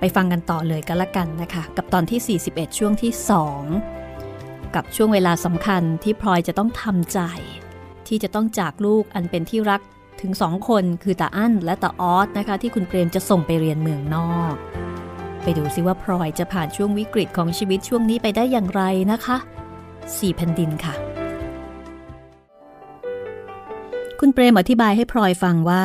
[0.00, 3.12] ไปฟังกันต่อเลยกันละกันนะคะ กับตอนที่ 41 ช่วงที่
[3.58, 3.99] 2
[4.74, 7.20] กับช่วงเวลาสำคัญที่พลอยจะต้องทำใจ
[8.08, 9.80] ที่จะต้องจากลูกอันเป็นที่รัก
[10.20, 14.54] ถึงสองคนคือตาอั้นและตาออสนะคะ ที่คุณเปรมจะส่งไปเรียนเมืองนอก
[15.42, 19.36] ไปดูซิว่าพลอยจะผ่านช่วงวิกฤตของชีวิตช่วงนี้ไปได้อย่างไรนะคะ
[20.16, 20.94] สี่แผ่นดินค่ะ
[24.20, 25.84] คุณเปรมอธิบายให้พลอยฟังว่า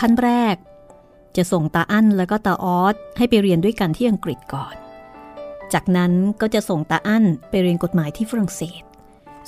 [0.00, 0.56] ขั้นแรก
[1.36, 4.74] จะส่งตาอั้นแล้วก็ตาออสให้ไปเรียนด้วยกันที่อังกฤษก่อน
[5.74, 8.82] จากนั้นก็จะส่งตาอั้นไปเรียนกฎหมายที่ฝรั่งเศส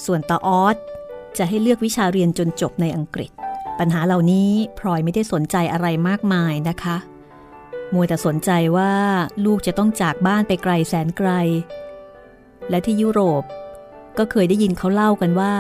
[0.04, 0.76] ส่วนตาออส
[1.38, 3.30] จะให้เลือกวิชาเรียนจนจบในอังกฤษ
[3.78, 6.96] ปัญหาเหล่านี้พลอยไม่ได้สนใจอะไรมากมายนะคะ
[7.92, 8.92] มัวแต่สนใจว่า
[9.44, 11.30] ลูกจะต้องจากบ้านไปไกลแสนไกล
[12.70, 13.42] และที่ยุโรป
[14.18, 15.54] ก็เคยได้ยินเขาเล่ากันว่า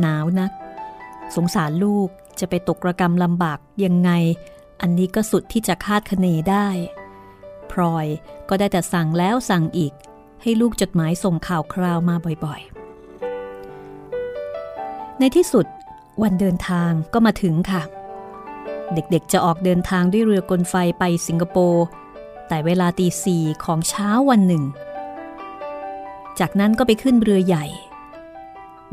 [0.00, 0.50] หนาวนัก
[1.36, 2.08] สงสารลูก
[2.40, 4.10] จะไปตกระกรรมลำบากยังไง
[4.80, 6.66] อันนี้ก็สุดที่จะคาดคะเนได้
[7.72, 8.06] พลอย
[8.48, 9.92] ก็ได้แต่สั่งแล้วสั่งอีก
[10.42, 12.72] ให้ลูกจดหมายส่งข่าวคราวมาบ่อยๆ
[15.18, 15.66] ในที่สุด
[16.22, 17.82] วันเดินทางก็มาถึงค่ะ
[18.94, 21.84] เด็กๆจะออกเดินทางด้วยเรือกลไฟไปสิงคโปร์
[22.48, 24.64] แต่เวลาตีสี่ของเช้าวันหนึ่ง
[26.40, 27.66] จากนั้นก็ไปขึ้นเรือใหญ่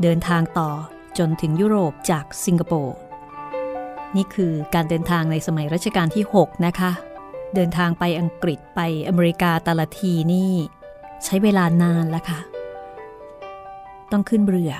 [0.02, 0.70] เดินทางต่อ
[1.18, 2.96] จนถึงยุโรปจากสิงคโปร์
[4.16, 6.90] นี่คือการเดินทางในสมัยรัชกาลที่ 6 นะคะ
[7.54, 10.52] เดินทางไปอังกฤษไปอเมริกาแต่ละทีนี่
[11.24, 12.40] ใช้เวลานานแล้วค่ะ
[14.12, 14.72] ต้องขึ้นเรือ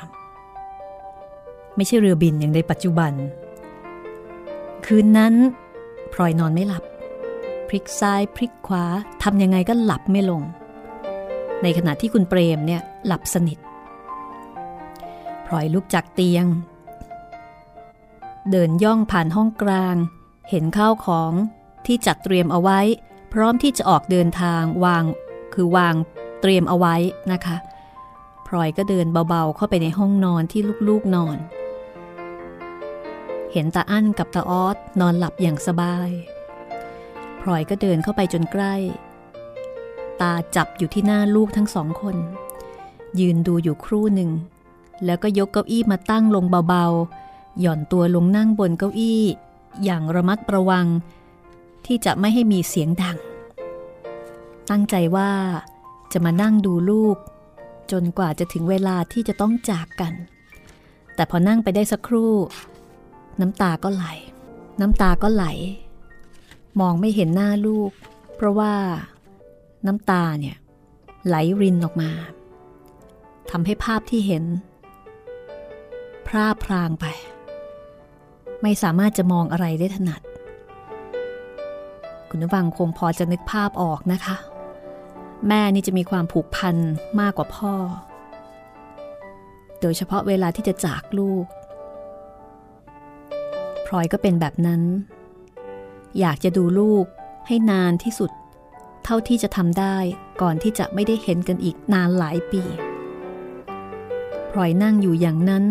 [1.77, 3.13] ไม่ใช่เรือบินอย่างในปัจจุบัน
[4.87, 5.35] คืนนั้น
[6.13, 6.85] พลอยนอนไม่หลับ
[7.69, 8.85] พลิกซ้ายพลิกขวา
[9.23, 10.43] ทำยังไงก็หลับไม่ลง
[11.63, 13.59] ในขณะที่คุณเปรมเนี่ยหลับสนิท
[15.47, 16.47] พลอยลุกจากเตียง
[18.51, 19.97] เดินย่องผ่านห้องกลาง
[20.51, 21.33] เห็นข้าวของ
[21.87, 22.81] ที่จัดเตรียมเอาไว้
[23.33, 25.05] พร้อมที่จะออกเดินทางวาง
[25.55, 25.95] คือวาง
[26.41, 26.95] เตรียมเอาไว้
[27.33, 27.57] นะคะ
[28.47, 31.39] พลอยก็เดินเบาๆ เข้าไปในห้องนอนที่ลูกๆนอน
[33.53, 36.11] เห็นตาอั้นกับตาออสนอนหลับอย่างสบาย
[37.41, 38.75] พลอยก็เดินเข้าไปจนใกล้
[40.21, 42.17] ตาจับอยู่ที่หน้าลูกทั้งสองคน
[43.21, 44.31] ยืนดูอยู่ครู่หนึ่ง
[45.05, 49.23] แล้วก็ยกเก้าอี้มาตั้งลงเบาๆ หย่อนตัวลงนั่งบนเก้าอี้
[49.85, 50.87] อย่างระมัดระวัง
[51.87, 53.19] ที่จะไม่ให้มีเสียงดัง
[54.71, 55.31] ตั้งใจว่า
[56.13, 57.17] จะมานั่งดูลูก
[57.93, 60.15] จนกว่าจะถึงเวลาที่จะต้องจากกัน
[61.15, 62.35] แต่พอนั่งไปได้สักครู่
[63.41, 64.07] น้ำตาก็ไหล
[64.81, 65.45] น้ำตาก็ไหล
[66.81, 67.91] มองไม่เห็นหน้าลูก
[68.37, 68.75] เพราะว่า
[69.87, 70.57] น้ำตาเนี่ย
[71.27, 72.11] ไหลรินออกมา
[73.51, 74.45] ทำให้ภาพที่เห็น
[76.27, 77.07] พร่าพรางไป
[78.63, 80.21] ไม่สามารถจะมองอะไรได้ถนัด
[82.31, 84.37] คุณนวังคงพอจะนึกภาพออกนะคะ
[85.49, 86.77] แม่นี่จะมีความผูกพัน
[87.21, 87.75] มากกว่าพ่อ
[89.81, 91.47] โดยเฉพาะเวลาที่จะจากลูก
[93.87, 94.83] พลอยก็เป็นแบบนั้น
[96.21, 97.05] อยากจะดูลูก
[97.47, 98.31] ให้นานที่สุด
[99.05, 99.97] เท่าที่จะทำได้
[100.43, 102.63] ก่อนที่จะไม่ได้เห็นกันอีกนานหลายปี
[104.51, 105.65] พลอยนั่งอยู่อย่างนั้น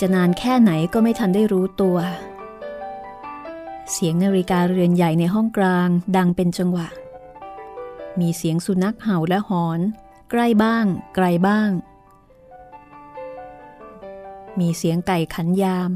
[0.00, 1.96] จะนานแค่ไหนก็ไม่ทันได้รู้ตัว
[2.29, 6.88] เเสียงนาฬิกาเรือนใหญ่ในห้องกลางดังเป็นจังหวะ
[8.20, 9.80] มีเสียงสุนัขเห่าและหอน
[10.30, 11.70] ใกล้บ้าง ไกลบ้าง
[14.60, 15.90] มีเสียงไก่ขันยาม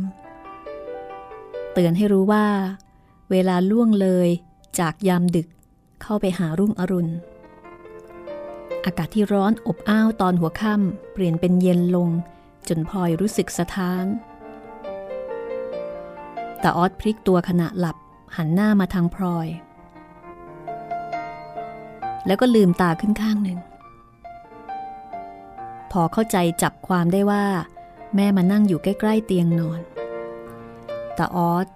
[1.72, 2.46] เตือนให้รู้ว่า
[3.30, 4.28] เวลาล่วงเลย
[4.78, 5.48] จากยามดึก
[6.02, 7.12] เข้าไปหารุ่งอรุณ
[8.84, 12.08] อากาศที่ร้อนอบอ้าวตอนหัวค่ำเปลี่ยนเป็นเย็นลง
[12.68, 14.06] จนพลอยรู้สึกสะท้าน
[16.64, 17.96] แต่ออสพลิกตัวขณะหลับ
[18.36, 19.48] หันหน้ามาทางพลอย
[22.26, 23.58] แล้วก็ลืมตาขึ้นข้างหนึ่ง
[25.92, 27.44] พอเข้าใจจับความได้ว่า
[28.16, 29.80] แม่มานั่งอยู่ใกล้ ๆ เตียงนอน
[31.14, 31.66] แต่ออส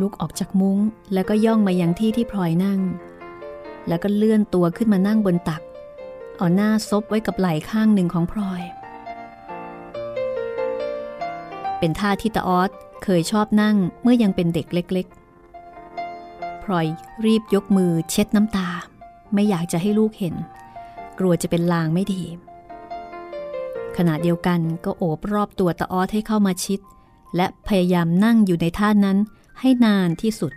[0.00, 0.78] ลุกออกจากมุง้ง
[1.12, 2.80] แล้วก็ย่องมายังที่ที่พลอยนั่ง
[3.88, 5.62] แล้วก็เลื่อนตัวขึ้นมานั่งบนตัก
[6.36, 8.62] เอาหน้าซบไว้กับไหล่ข้างหนึ่งของพลอย
[11.78, 12.70] เป็นท่าที่ตาออส
[13.04, 16.86] เคยชอบนั่งเมื่อยังเป็นเด็กเล็กๆ พลอย
[17.24, 18.68] รีบยกมือเช็ดน้ำตา
[19.34, 20.34] ไม่อยากจะให้ลูกเห็น
[21.18, 22.22] กลัวจะเป็นลางไม่ดี
[23.96, 26.80] ขณะเดียวกันก็โอบรอบตัวตาออสให้เข้ามาชิด
[27.36, 29.18] และพยายามนั่งอยู่ในท่านั้น
[29.60, 30.52] ให้นานที่สุด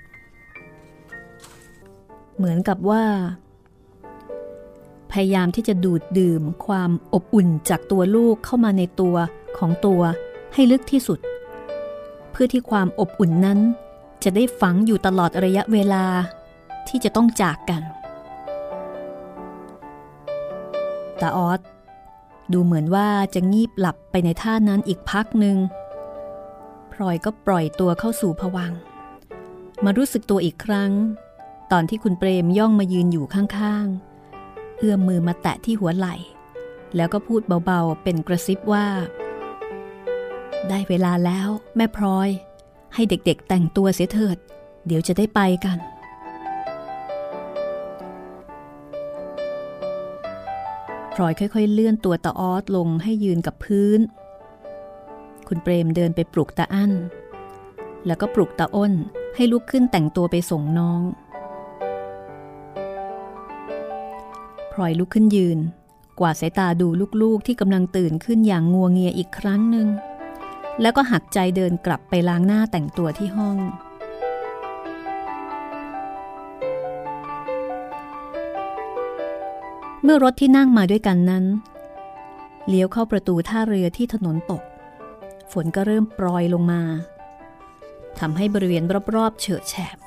[2.35, 3.03] เหมือนกับว่า
[5.11, 9.15] พยายามที่จะดูดดื่มความอบอุ่นจากตัวลูกเข้ามาในตัว
[9.57, 10.01] ของตัว
[10.53, 11.19] ให้ลึกที่สุด
[12.39, 13.59] พื่อที่ความอบอุ่นนั้น
[14.23, 16.05] จะได้ฝังอยู่ตลอดระยะเวลา
[16.87, 17.81] ที่จะต้องจากกัน
[21.21, 21.59] ตาออส
[22.53, 25.57] ดูเหมือนว่าจะงีบหลับไปในท่านั้นอีกพักหนึ่ง
[26.91, 28.73] พลอยก็ปล่อยตัวเข้าสู่ผวัง
[29.83, 30.91] มารู้สึกตัวอีกครั้ง
[31.71, 36.15] ตอนที่คุณเปรมย่องมายืนอยู่ข้างๆ เอื้อมมือมาแตะที่หัวไหล่
[36.95, 38.87] แล้วก็พูดเบาๆเป็นกระซิบว่า
[40.69, 42.29] ได้เวลาแล้วแม่พลอย
[42.93, 44.37] ให้เด็กๆแต่งตัวเสียเถิด
[44.87, 45.77] เดี๋ยวจะได้ไปกัน
[51.13, 53.99] พลอยค่อยๆ เลื่อนตัวตาออสลงให้ยืนกับพื้น
[55.47, 56.91] คุณเปรมเดินไปปลุกตาอั้น
[58.05, 58.93] แล้วก็ปลุกตาอ้น
[59.35, 61.01] ให้ลุกขึ้นแต่งตัวไปส่งน้อง
[64.71, 65.59] พลอยลุกขึ้นยืน
[66.19, 66.87] กวาดสายตาดู
[67.21, 69.87] ลูกๆที่กำลังตื่นขึ้นอย่างงัวงเงียอีกครั้งหนึ่ง
[70.81, 73.57] แล้วก็หักใจเดินกลับไปล้างหน้าแต่งตัวที่ห้อง
[80.03, 81.45] เมื่อรถที่นั่งมาด้วยกันนั้น
[82.67, 84.63] เลี้ยวเข้าประตูท่าเรือที่ถนนตก
[85.51, 86.81] ฝนก็เริ่มปรอยลงมา
[88.19, 88.83] ทำให้บริเวณ
[89.15, 89.97] รอบๆเฉอะแฉบ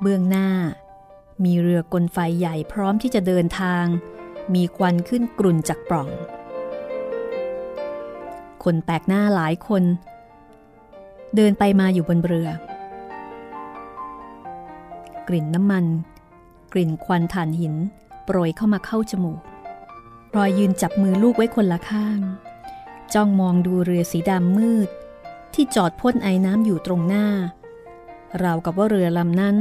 [0.00, 0.48] เบื้องหน้า
[1.44, 3.84] มีเรือกลไฟใหญ่พร้อมที่จะเดินทาง
[4.54, 6.08] มีควันขึ้นกลุ่นจากปล่อง
[8.64, 9.82] คนแปลกหน้าหลายคน
[11.36, 12.48] เดินไปมาอยู่บนเรือ
[15.28, 15.84] กลิ่นน้ำมัน
[16.72, 17.74] กลิ่นควันถ่านหิน
[18.24, 19.40] โปรยเข้ามาเข้าจมูก
[20.36, 22.20] รอยยืนจับมือลูกไว้คนละข้าง
[23.14, 24.88] จ้องมองดูเรือสีดำมืด
[25.54, 27.26] ที่จอดพ่นไอ้น้ำอยู่ตรงหน้า
[28.42, 29.56] ราวกับว่าเรือลำนั้น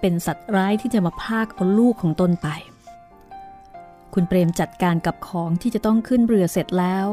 [0.00, 2.48] เป็นสัตว์ร้ายที่จะมาพากเอาลูกของตนไป
[4.14, 7.06] คุณเปรมจัดการกับของที่จะต้องขึ้นเรือเสร็จแล้ว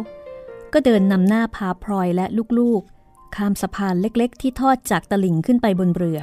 [0.74, 2.26] ก็เดินนำหน้าพาพลอยและ
[2.60, 6.20] ลูกๆ ข้ามสะพานเล็กๆ ที่ทอดจากตลิ่งขึ้นไปบนเรือ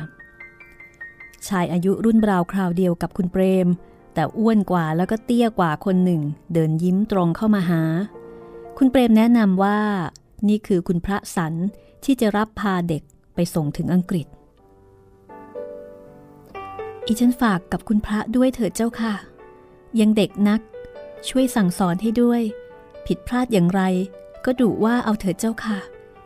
[1.49, 3.69] ชายอายุรุ่นราวคราวเดียวกับคุณเปรม
[4.15, 7.83] แต่อ้วนกว่าแล้วก็เตี้ยกว่าคนหนึ่ง เดินยิ้มตรงเข้ามาหา
[8.79, 9.79] คุณเปรมแนะนำว่า
[10.49, 11.55] นี่คือคุณพระสัน
[12.05, 13.03] ที่จะรับพาเด็ก
[13.35, 14.27] ไปส่งถึงอังกฤษ
[17.07, 19.15] อีฉันฝากกับคุณพระด้วยเถิดเจ้าค่ะ
[20.01, 20.61] ยังเด็กนัก
[21.29, 22.43] ช่วยสั่งสอนให้ด้วย
[23.07, 23.83] ผิดพลาดอย่างไร
[24.47, 25.79] ก็ดุว่าเอาเถิดเจ้าค่ะ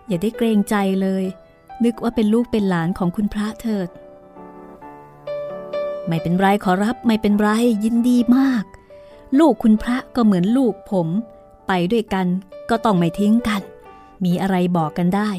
[0.08, 1.24] อย่าได้เกรงใจเลย
[1.84, 3.88] นึกว่าเป็นลูกเป็นหลานของคุณพระเถิด
[6.06, 7.48] ไม่เป็นไรขอรับไม่เป็นไร
[7.84, 8.64] ยินดีมาก
[9.38, 11.08] ลูกคุณพระก็เหมือนลูกผม
[11.68, 12.26] ไปด้วยกัน
[12.70, 13.62] ก็ต้องไม่ทิ้งกัน
[14.24, 15.30] มีอะไรบอกกันได้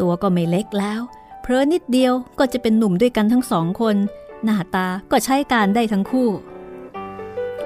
[0.00, 1.00] ตัวก็ไม่เล็กแล้ว
[1.42, 3.96] เพลอนิดเดียวก็จะเป็นหนุ่มด้วยกันทั้งสองคน
[4.44, 6.28] หน้าตาก็ใช้การได้ทั้งคู่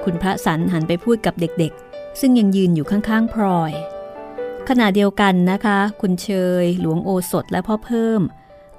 [0.03, 3.71] คุณพระสันหันไปพูดกับเด็กๆ ซึ่งยังยืนอยู่ข้างๆพลอย
[4.69, 6.29] ขณะเดียวกันนะคะ คุณเช
[6.63, 8.21] ย หลวงโอสถและพ่อเพิ่ม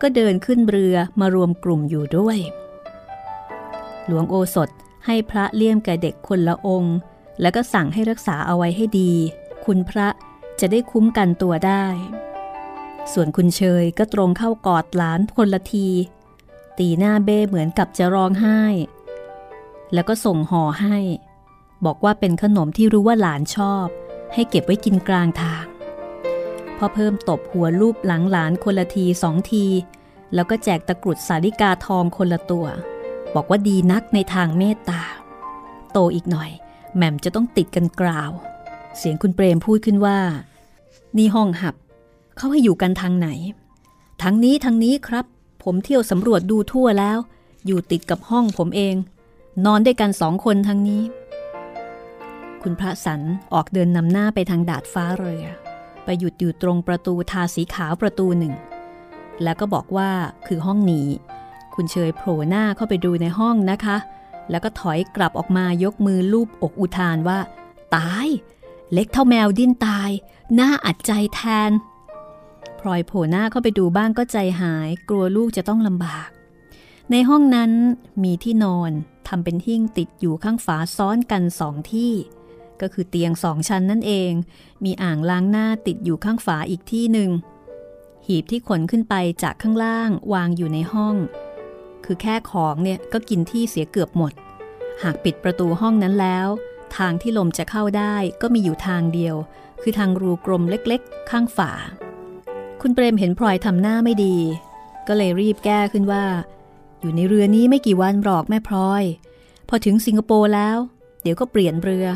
[0.02, 2.38] ก็เดินขึ้นเรือมารวมกลุ่มอยู่ด้วย
[4.06, 4.68] หลวงโอสถ
[5.06, 6.96] ให้พระเลี่ยมแก่เด็กคนละองค์
[7.40, 9.12] แล้วก็สั่งให้รักษาเอาไว้ให้ดี
[9.64, 10.08] คุณพระ
[10.60, 11.84] จะได้คุ้มกันตัวได้
[13.12, 15.88] ส่วนคุณเชยก็ตรงเข้ากอดหลานคนละที
[16.78, 18.60] ตีหน้าเบ้เหมือนกับจะร้องไห้
[19.94, 20.98] แล้วก็ส่งห่อให้
[21.84, 23.86] บอกว่าเป็นขนมที่รู้ว่าหลานชอบ
[24.34, 25.64] ให้เก็บไว้กินกลางทาง
[26.84, 29.66] พอเพิ่มตบหัวรูปหลังหลานคนละทีสองที
[30.34, 32.66] แล้วก็แจกตะกรุดสาริกาทองคนละตัว
[33.34, 35.02] บอกว่าดีนักในทางเมตตา
[35.92, 36.50] โตอีกหน่อย
[36.94, 38.30] แหม่มจะต้องติดกันกล่าว
[38.96, 40.18] เสียงคุณเปรมพูดขึ้นว่า
[41.16, 41.74] นี่ห้องหับ
[42.36, 43.28] เขาให้อยู่กันทางไหน
[44.22, 45.26] ทางนี้ทางนี้ครับ
[45.62, 47.18] ผมเที่ยวสำรวจดูทั่วแล้ว
[47.66, 48.94] อยู่ติดกับห้องผมเอง
[49.64, 51.02] นอนด้วยกันสองคนทางนี้
[52.62, 53.20] คุณพระสัน
[53.52, 55.46] ออกเดินนำหน้าไปทางดาดฟ้าเรือ
[56.04, 58.54] ไปหยุดอยู่ตรงประตูทาสีขาวประตูหนึ่ง
[59.42, 60.10] แล้วก็บอกว่า
[60.46, 61.08] คือห้องนี้
[61.74, 63.96] คุณเชยโผล่หน้าเข้าไปดูในห้องนะคะ
[64.50, 67.38] แล้วก็ถอยกลับออกมายกมือลูบอกอุทานว่า
[67.96, 68.28] ตาย
[68.92, 70.10] เล็กเท่าแมวดิ้นตาย
[70.54, 71.70] หน่าอัดใจแทน
[72.80, 76.28] พลอยโผล่หน้าเข้าไปดูบ้างก็ใจหาย กลัวลูกจะต้องลำบาก
[77.10, 77.72] ในห้องนั้น
[78.22, 78.90] มีที่นอน
[79.28, 82.12] ทำเป็นหิ้งติดอยู่ข้างฝาซ้อนกันสองที่
[82.82, 84.32] ก็คือเตียงสองชั้นนั่นเอง
[84.84, 87.30] มีอ่างล้างหน้าติดอยู่ข้างฝาอีกที่หนึ่ง
[88.26, 91.16] หีบที่ขนขึ้นไปจากข้างล่างวางอยู่ในห้อง
[92.04, 94.32] คือแค่ของเนี่ยก็กินที่เสียเกือบหมด
[95.02, 96.48] หากปิดประตูห้องนั้นแล้ว
[96.96, 99.36] ทางที่ลมจะเข้าได้ก็มีอยู่ทางเดียว
[99.82, 101.72] คือทางรูกลมเล็กๆ ข้างฝา
[102.80, 104.36] คุณเปรมเห็นพลอยทำหน้าไม่ดี
[105.08, 106.24] ก็เลยรีบแก้ขึ้นว่า
[107.00, 109.04] อยู่ในเรือนี้ไม่กี่วันหรอกแม่พลอย
[109.68, 110.78] พอถึงสิงคโปร์แล้ว
[111.22, 112.06] เดี๋ยวก็เปลี่ยนเรือ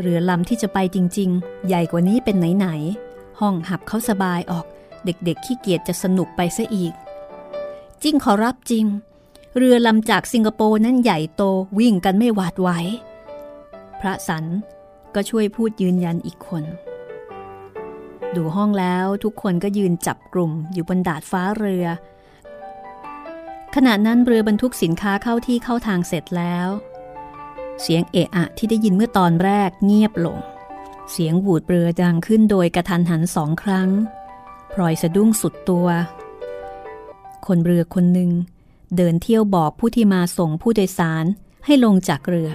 [0.00, 4.66] เรือลำที่จะไปจริง ๆ ใหญ่กว่านี้เป็นไหนๆห้องหับเขาสบายออก
[5.04, 6.92] เด็กๆขี้เกียจจะสนุกไปซะอีก
[8.02, 8.86] จริงขอรับจริง
[9.56, 11.42] เรือลำจากสิงคโปร์นั้นใหญ่โต
[11.78, 12.68] วิ่งกันไม่หวาดไหว
[14.00, 14.44] พระสัน
[15.14, 16.64] ก็ช่วยพูดยืนยันอีกคน
[18.36, 21.86] ดูห้องแล้วทุกคนก็ยืนจับกลุ่มอยู่บนดาดฟ้าเรือ
[23.74, 26.68] ขณะนั้นเรือบรรทุกสินค้าเข้าที่เข้าทางเสร็จแล้ว
[27.80, 30.38] เสียงเอะอะที่ได้ยินเมื่อตอนแรกเงียบลง
[31.10, 33.88] เสียงหวูดเรือดังขึ้นโดยกระทันหันสองครั้ง
[34.72, 35.88] พลอยสะดุ้งสุดตัว
[37.46, 38.30] คนเรือคนหนึ่ง
[38.96, 41.24] เดินเที่ยวบอกผู้ที่มาส่งผู้โดยสาร
[41.64, 42.50] ให้ลงจากเรือ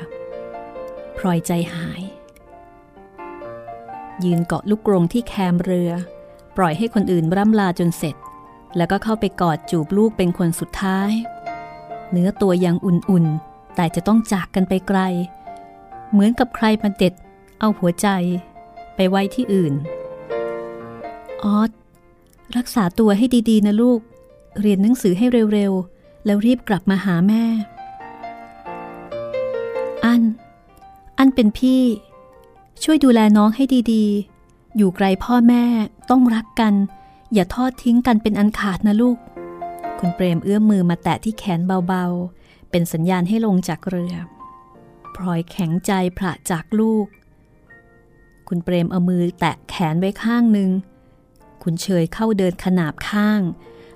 [1.17, 2.01] พลอยใจหาย
[4.23, 5.91] ยืนเกาะลูกกรงที่แคมเรือ
[6.57, 8.15] ปล่อยให้คนอื่นร่ำลาจนเสร็จ
[8.77, 11.11] แล้วก็เข้าไปกอดจูบลูกเป็นคนสุดท้าย
[12.11, 14.99] เนื้อตัวยังอุ่นๆ แต่จะต้องจากกันไปไกล
[16.11, 17.13] เหมือนกับใครมาเด็ด
[17.59, 18.07] เอาหัวใจ
[18.95, 19.73] ไปไว้ที่อื่น
[21.43, 21.69] ออส
[22.57, 23.99] รักษาตัวให้ดีๆ นะลูก
[24.61, 27.43] เรียนหนังสือให้เร็วๆ แล้วรีบกลับมาหาแม่
[30.05, 30.21] อัน
[31.17, 31.81] อันเป็นพี่
[32.83, 35.63] ช่วยดูแลน้องให้ดีๆ อยู่ไกลพ่อแม่
[36.09, 36.73] ต้องรักกัน
[37.33, 39.17] อย่าทอดทิ้งกันเป็นอันขาดนะลูก
[39.99, 42.44] คุณเปรมเอื้อมมือมาแตะที่แขนเบาๆ
[42.77, 44.15] เป็นสัญญาณให้ลงจากเรือ
[45.15, 47.07] พลอยแข็งใจพระจากลูก
[48.47, 50.69] คุณเปรมเอามือแตะแขนไว้ข้างหนึ่ง
[51.63, 53.41] คุณเชยเข้าเดินขนาบข้าง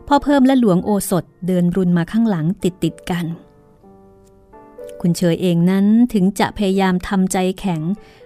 [0.08, 3.26] พ่อเพิ่มและหลวงโอสถเดินรุนมาข้างหลังติดติดกัน
[5.02, 7.82] คุณเชยเองนั้นถึงจะพยายามทำใจแข็ง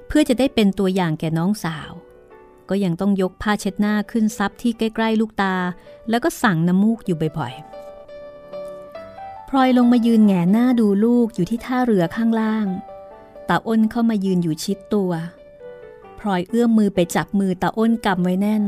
[0.08, 1.92] เพื่อจะได้เป็นตัวอย่างแก่น้องสาว
[2.70, 5.56] ก็ยังต้องยกผ้าเช็ดหน้าขึ้นซับที่ใกล้ ๆ ลูกตา
[6.10, 7.73] แล้วก็สั่งน้ำมูกอยู่บ่อยๆ
[9.56, 12.68] ลอยลงมายืนแงหน้าดูลูกอยู่ที่ท่าเรือข้างล่าง
[13.50, 15.12] ตาอ้นเข้ามายืนอยู่ชิดตัว
[16.20, 18.64] พลอยเอื้อมมือไปจับมือตาอ้นกำไว้แน่น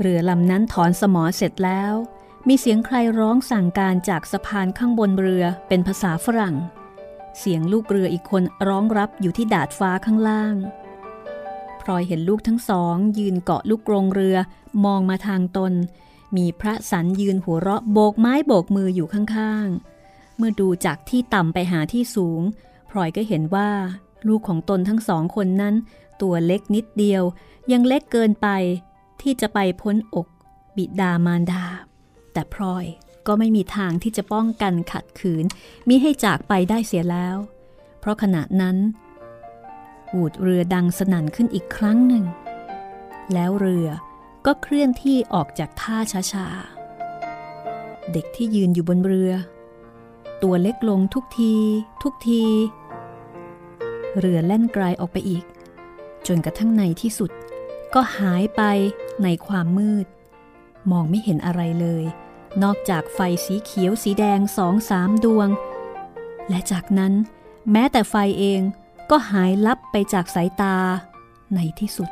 [0.00, 1.92] เรือลำนั้นถอนสมอเสร็จแล้ว
[2.48, 6.56] มีเสียงใครร้องสั่งการจากสะพานข้างบนเรือเป็นภาษาฝรั่ง
[7.38, 10.54] เสียงลูกเรืออีกคนร้องรับอยู่ที่ดาดฟ้าข้างล่าง
[11.82, 14.36] พลอยเห็นลูกทั้งสอง ยืนเกาะลูกกรงเรือ
[14.84, 15.72] มองมาทางตน
[16.36, 22.40] มีพระสันยืนหัวเราะโบกไม้โบกมืออยู่ข้างๆ เมื่อดูจากที่ต่ำไปหาที่สูง
[22.90, 23.70] พลอยก็เห็นว่า
[24.28, 25.74] ลูกของตนทั้งสองคนนั้น
[26.22, 27.22] ตัวเล็กนิดเดียว
[27.72, 28.48] ยังเล็กเกินไป
[29.22, 30.26] ที่จะไปพ้นอก
[30.76, 31.64] บิดามารดา
[32.32, 32.84] แต่พลอย
[33.26, 35.44] ก็ไม่มีทางที่จะป้องกันขัดขืน
[35.88, 37.36] มิให้จากไปได้เสียแล้ว
[38.00, 38.76] เพราะขณะนั้น
[40.10, 42.24] หูดเรือดังสนั่นขึ้นอีกครั้งหนึ่ง
[43.34, 43.88] แล้วเรือ
[44.46, 45.96] ก็เคลื่อนที่ออกจากท่า
[46.32, 49.32] ช้าๆ เด็กที่ยืนอยู่บนเรือ
[50.42, 51.54] ตัวเล็กลงทุกที
[52.02, 52.44] ทุกที
[54.18, 55.44] เรือแล่นไกลออกไปอีก
[56.26, 57.30] จนกระทั่งในที่สุด
[57.94, 58.62] ก็หายไป
[59.22, 60.06] ในความมืด
[60.90, 62.04] มองไม่เห็นอะไรเลย
[62.62, 65.48] นอกจากไฟสีเขียวสีแดงสองสามดวง
[66.48, 67.12] และจากนั้น
[67.72, 68.60] แม้แต่ไฟเอง
[69.10, 70.76] ก็หายลับไปจากสายตา
[71.54, 72.10] ในที่สุด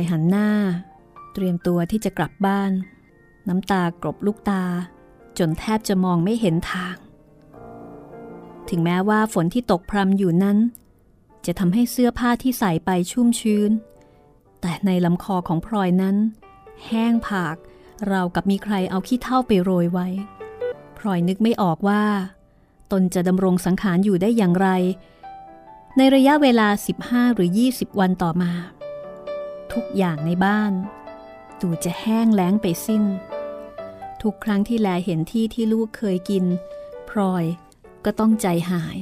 [0.00, 0.48] อยหันหน้า
[1.34, 2.72] เตรียมตัวที่จะกลับบ้าน
[3.48, 4.64] น้ำตากรบลูกตา
[5.38, 6.96] จนแทบจะมองไม่เห็นทาง
[8.68, 10.58] ถึงแม้ว่าฝนที่ตกพรำอยู่นั้น
[11.46, 13.70] จะทำให้เสื้อผ้าที่ใส่ไปชุ่มชื้น
[14.60, 16.16] แต่ในลำคอของพลอยนั้น
[16.86, 17.56] แห้งผาก
[18.10, 20.08] ราวกับมีใครเอาขี้เท่าไปโรยไว้
[20.98, 22.02] พลอยนึกไม่ออกว่า
[22.92, 24.68] ตนจะดำรงสังขารอยู่ได้อย่างไร
[25.96, 26.68] ในระยะเวลา
[27.02, 28.52] 15 หรือ 20 วันต่อมา
[29.74, 30.72] ทุกอย่างในบ้าน
[31.60, 33.04] ดูจะแห้งแล้งไปสิ้น
[34.22, 36.44] ทุกครั้งที่แลเห็นที่ที่ลูกเคยกิน
[37.10, 37.44] พลอย
[38.04, 38.96] ก็ต้องใจหาย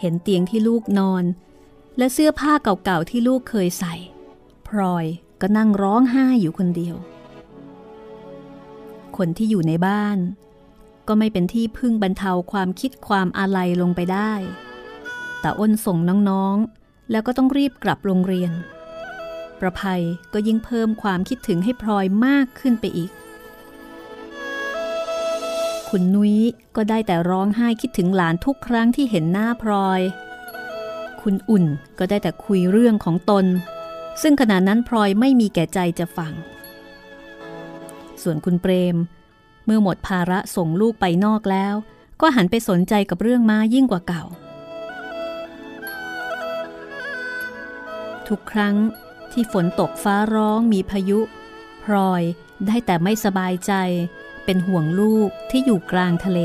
[0.00, 1.24] เห็นเตียงที่ลูกนอน
[1.98, 3.94] และเสื้อผ้าเก่าๆที่ลูกเคยใส่
[4.68, 5.06] พลอย
[5.40, 6.96] ก็นั่งร้องไห้อยู่คนเดียว
[9.16, 10.18] คนที่อยู่ในบ้าน
[11.08, 14.32] ก็ไม่เป็นที่พึ่งบรรเทาความคิดความอาลัยลงไปได้
[15.40, 15.98] แต่อ้นส่ง
[16.30, 18.52] น้องๆ แล้วก็ต้องรีบกลับโรงเรียน
[19.60, 20.02] ประภัย
[20.32, 23.10] ก็ยิ่งเพิ่มความคิดถึงให้พลอยมากขึ้นไปอีก
[25.88, 26.36] คุณนุ้ย
[26.76, 30.00] ก็ได้แต่ร้องไห้คิดถึงหลานทุกครั้งที่เห็นหน้าพลอย
[31.22, 31.64] คุณอุ่น
[31.98, 33.46] ก็ได้แต่คุยเรื่องของตน
[34.22, 36.32] ซึ่งขณะนั้นพลอยไม่มีแก่ใจจะฟัง
[38.22, 38.96] ส่วนคุณเปรม
[39.64, 41.74] เมื่อหมดภาระส่งลูกไปนอกแล้ว
[42.20, 44.24] ก็หันไปสนใจกับเรื่องม้ายิ่งกว่าเก่า
[48.28, 48.76] ทุกครั้ง
[49.32, 51.20] ที่ฝนตกฟ้าร้องมีพายุ
[51.84, 52.22] พลอย
[52.66, 53.72] ได้แต่ไม่สบายใจ
[54.44, 56.40] เป็นห่วงลูกที่อยู่กลางทะเล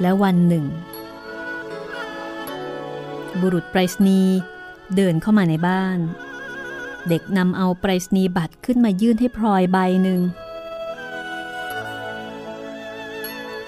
[0.00, 0.66] และวันหนึ่ง
[3.40, 4.36] บุรุษไปรษณีย์
[4.96, 5.98] เดินเข้ามาในบ้าน
[7.08, 10.20] เด็กนำเอาไปรษณีย์บัตรขึ้นมายื่นให้พลอยใบหนึ่ง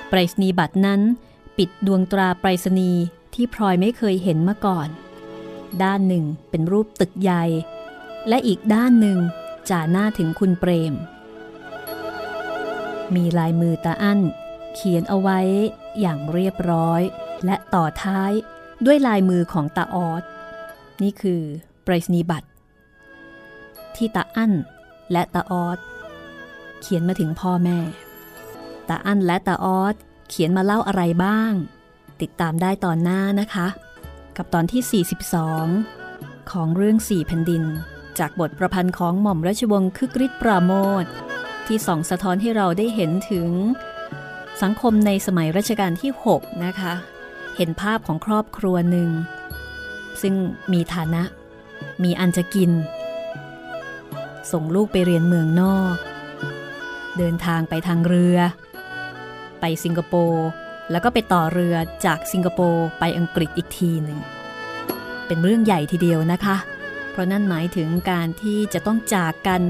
[0.08, 1.00] ไปรษณีย์บัตรนั้น
[1.56, 3.00] ปิดดวงตราไปรษณีย์
[3.34, 4.88] ที่พลอยไม่เคยเห็นมาก่อน
[5.84, 7.44] ด้านหนึ่งเป็นรูปตึกใหญ่
[8.28, 9.18] และอีกด้านหนึ่ง
[9.70, 10.94] จ่าหน้าถึงคุณเปรม
[13.14, 14.20] มีลายมือตาอั้น
[14.74, 15.40] เขียนเอาไว้
[16.00, 17.02] อย่างเรียบร้อย
[17.44, 18.32] และต่อท้าย
[18.86, 20.22] ด้วยลายมือของตาออส
[21.02, 21.42] นี่คือ
[21.86, 22.48] ปรษณีบัตร
[23.96, 24.52] ที่ตาอั้น
[25.12, 25.78] และตาออส
[26.80, 27.78] เขียนมาถึงพ่อแม่
[28.88, 29.94] ตาอั้นและตาออส
[30.28, 31.52] เขียนมาเล่าอะไรบ้าง
[32.20, 33.66] ติดตามได้ตอนหน้านะคะ
[34.38, 35.04] กับตอนที่
[35.88, 37.62] 42 ของเรื่องสี่แผ่นดิน
[38.18, 40.72] จากบทประพันธ์ของหม่อมราชวงศ์คึกฤทธิ์ปราโม
[41.02, 41.04] ท
[41.66, 43.50] ที่ส่องสะท้อนให้เราได้เห็นถึง
[44.62, 46.92] สังคมในสมัยรัชกาลที่ 6 นะคะ
[47.56, 49.10] เห็นภาพของครอบครัวหนึ่ง
[50.22, 50.34] ซึ่ง
[50.72, 51.22] มีฐานะ
[52.02, 52.70] มีอันจะกิน
[54.52, 55.94] ส่งลูกไปเรียนเมืองนอก
[57.18, 58.38] เดินทางไปทางเรือ
[59.60, 60.48] ไปสิงคโปร์
[60.90, 64.18] แล้วก็ไปต่อเรือจากสิงคโปร์ไปอังกฤษอีกทีหนึ่ง
[65.26, 66.56] เป็นเรื่องใหญ่ทีเดียวนะคะ
[67.10, 69.60] เพราะนั่นหมายถึงการที่จะต้องจากกัน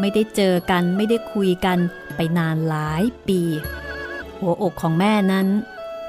[0.00, 1.78] ไม่ได้เจอกันไม่ได้คุยกัน
[2.16, 3.40] ไปนานหลายปี
[4.38, 5.46] หัวอกของแม่นั้น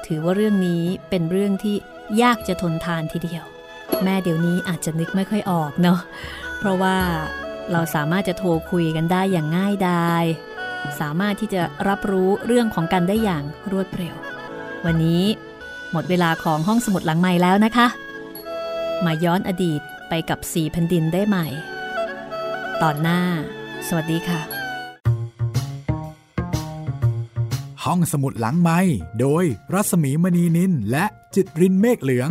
[0.06, 1.76] ถือว่าเรื่องนี้เป็นเรื่องที่
[2.22, 3.44] ยากจะทนทานทีเดียว
[4.04, 6.00] แม่เดี๋ยวนี้อาจจะนึกไม่ค่อยออกเนาะ
[6.58, 6.96] เพราะว่า
[7.72, 10.24] เราสามารถจะโทรคุยกันได้อย่างง่ายดาย
[11.00, 14.14] สามารถที่จะรับรู้เรื่องของกันได้อย่างรวดเร็ว
[14.84, 15.24] วันนี้
[15.92, 17.86] หมดเวลาของห้องสมุดหลังใหม่แล้วนะคะ
[19.04, 21.46] มาย้อนอดีตไปกับสีแผ่นดินได้ใหม่
[22.82, 23.20] ตอนหน้า
[23.88, 24.40] สวัสดีค่ะ
[27.84, 28.78] ห้องสมุดหลังไม้
[29.20, 31.04] โดยรัสมีมณีนินและ
[31.34, 32.30] จิตรินเมฆเหลือง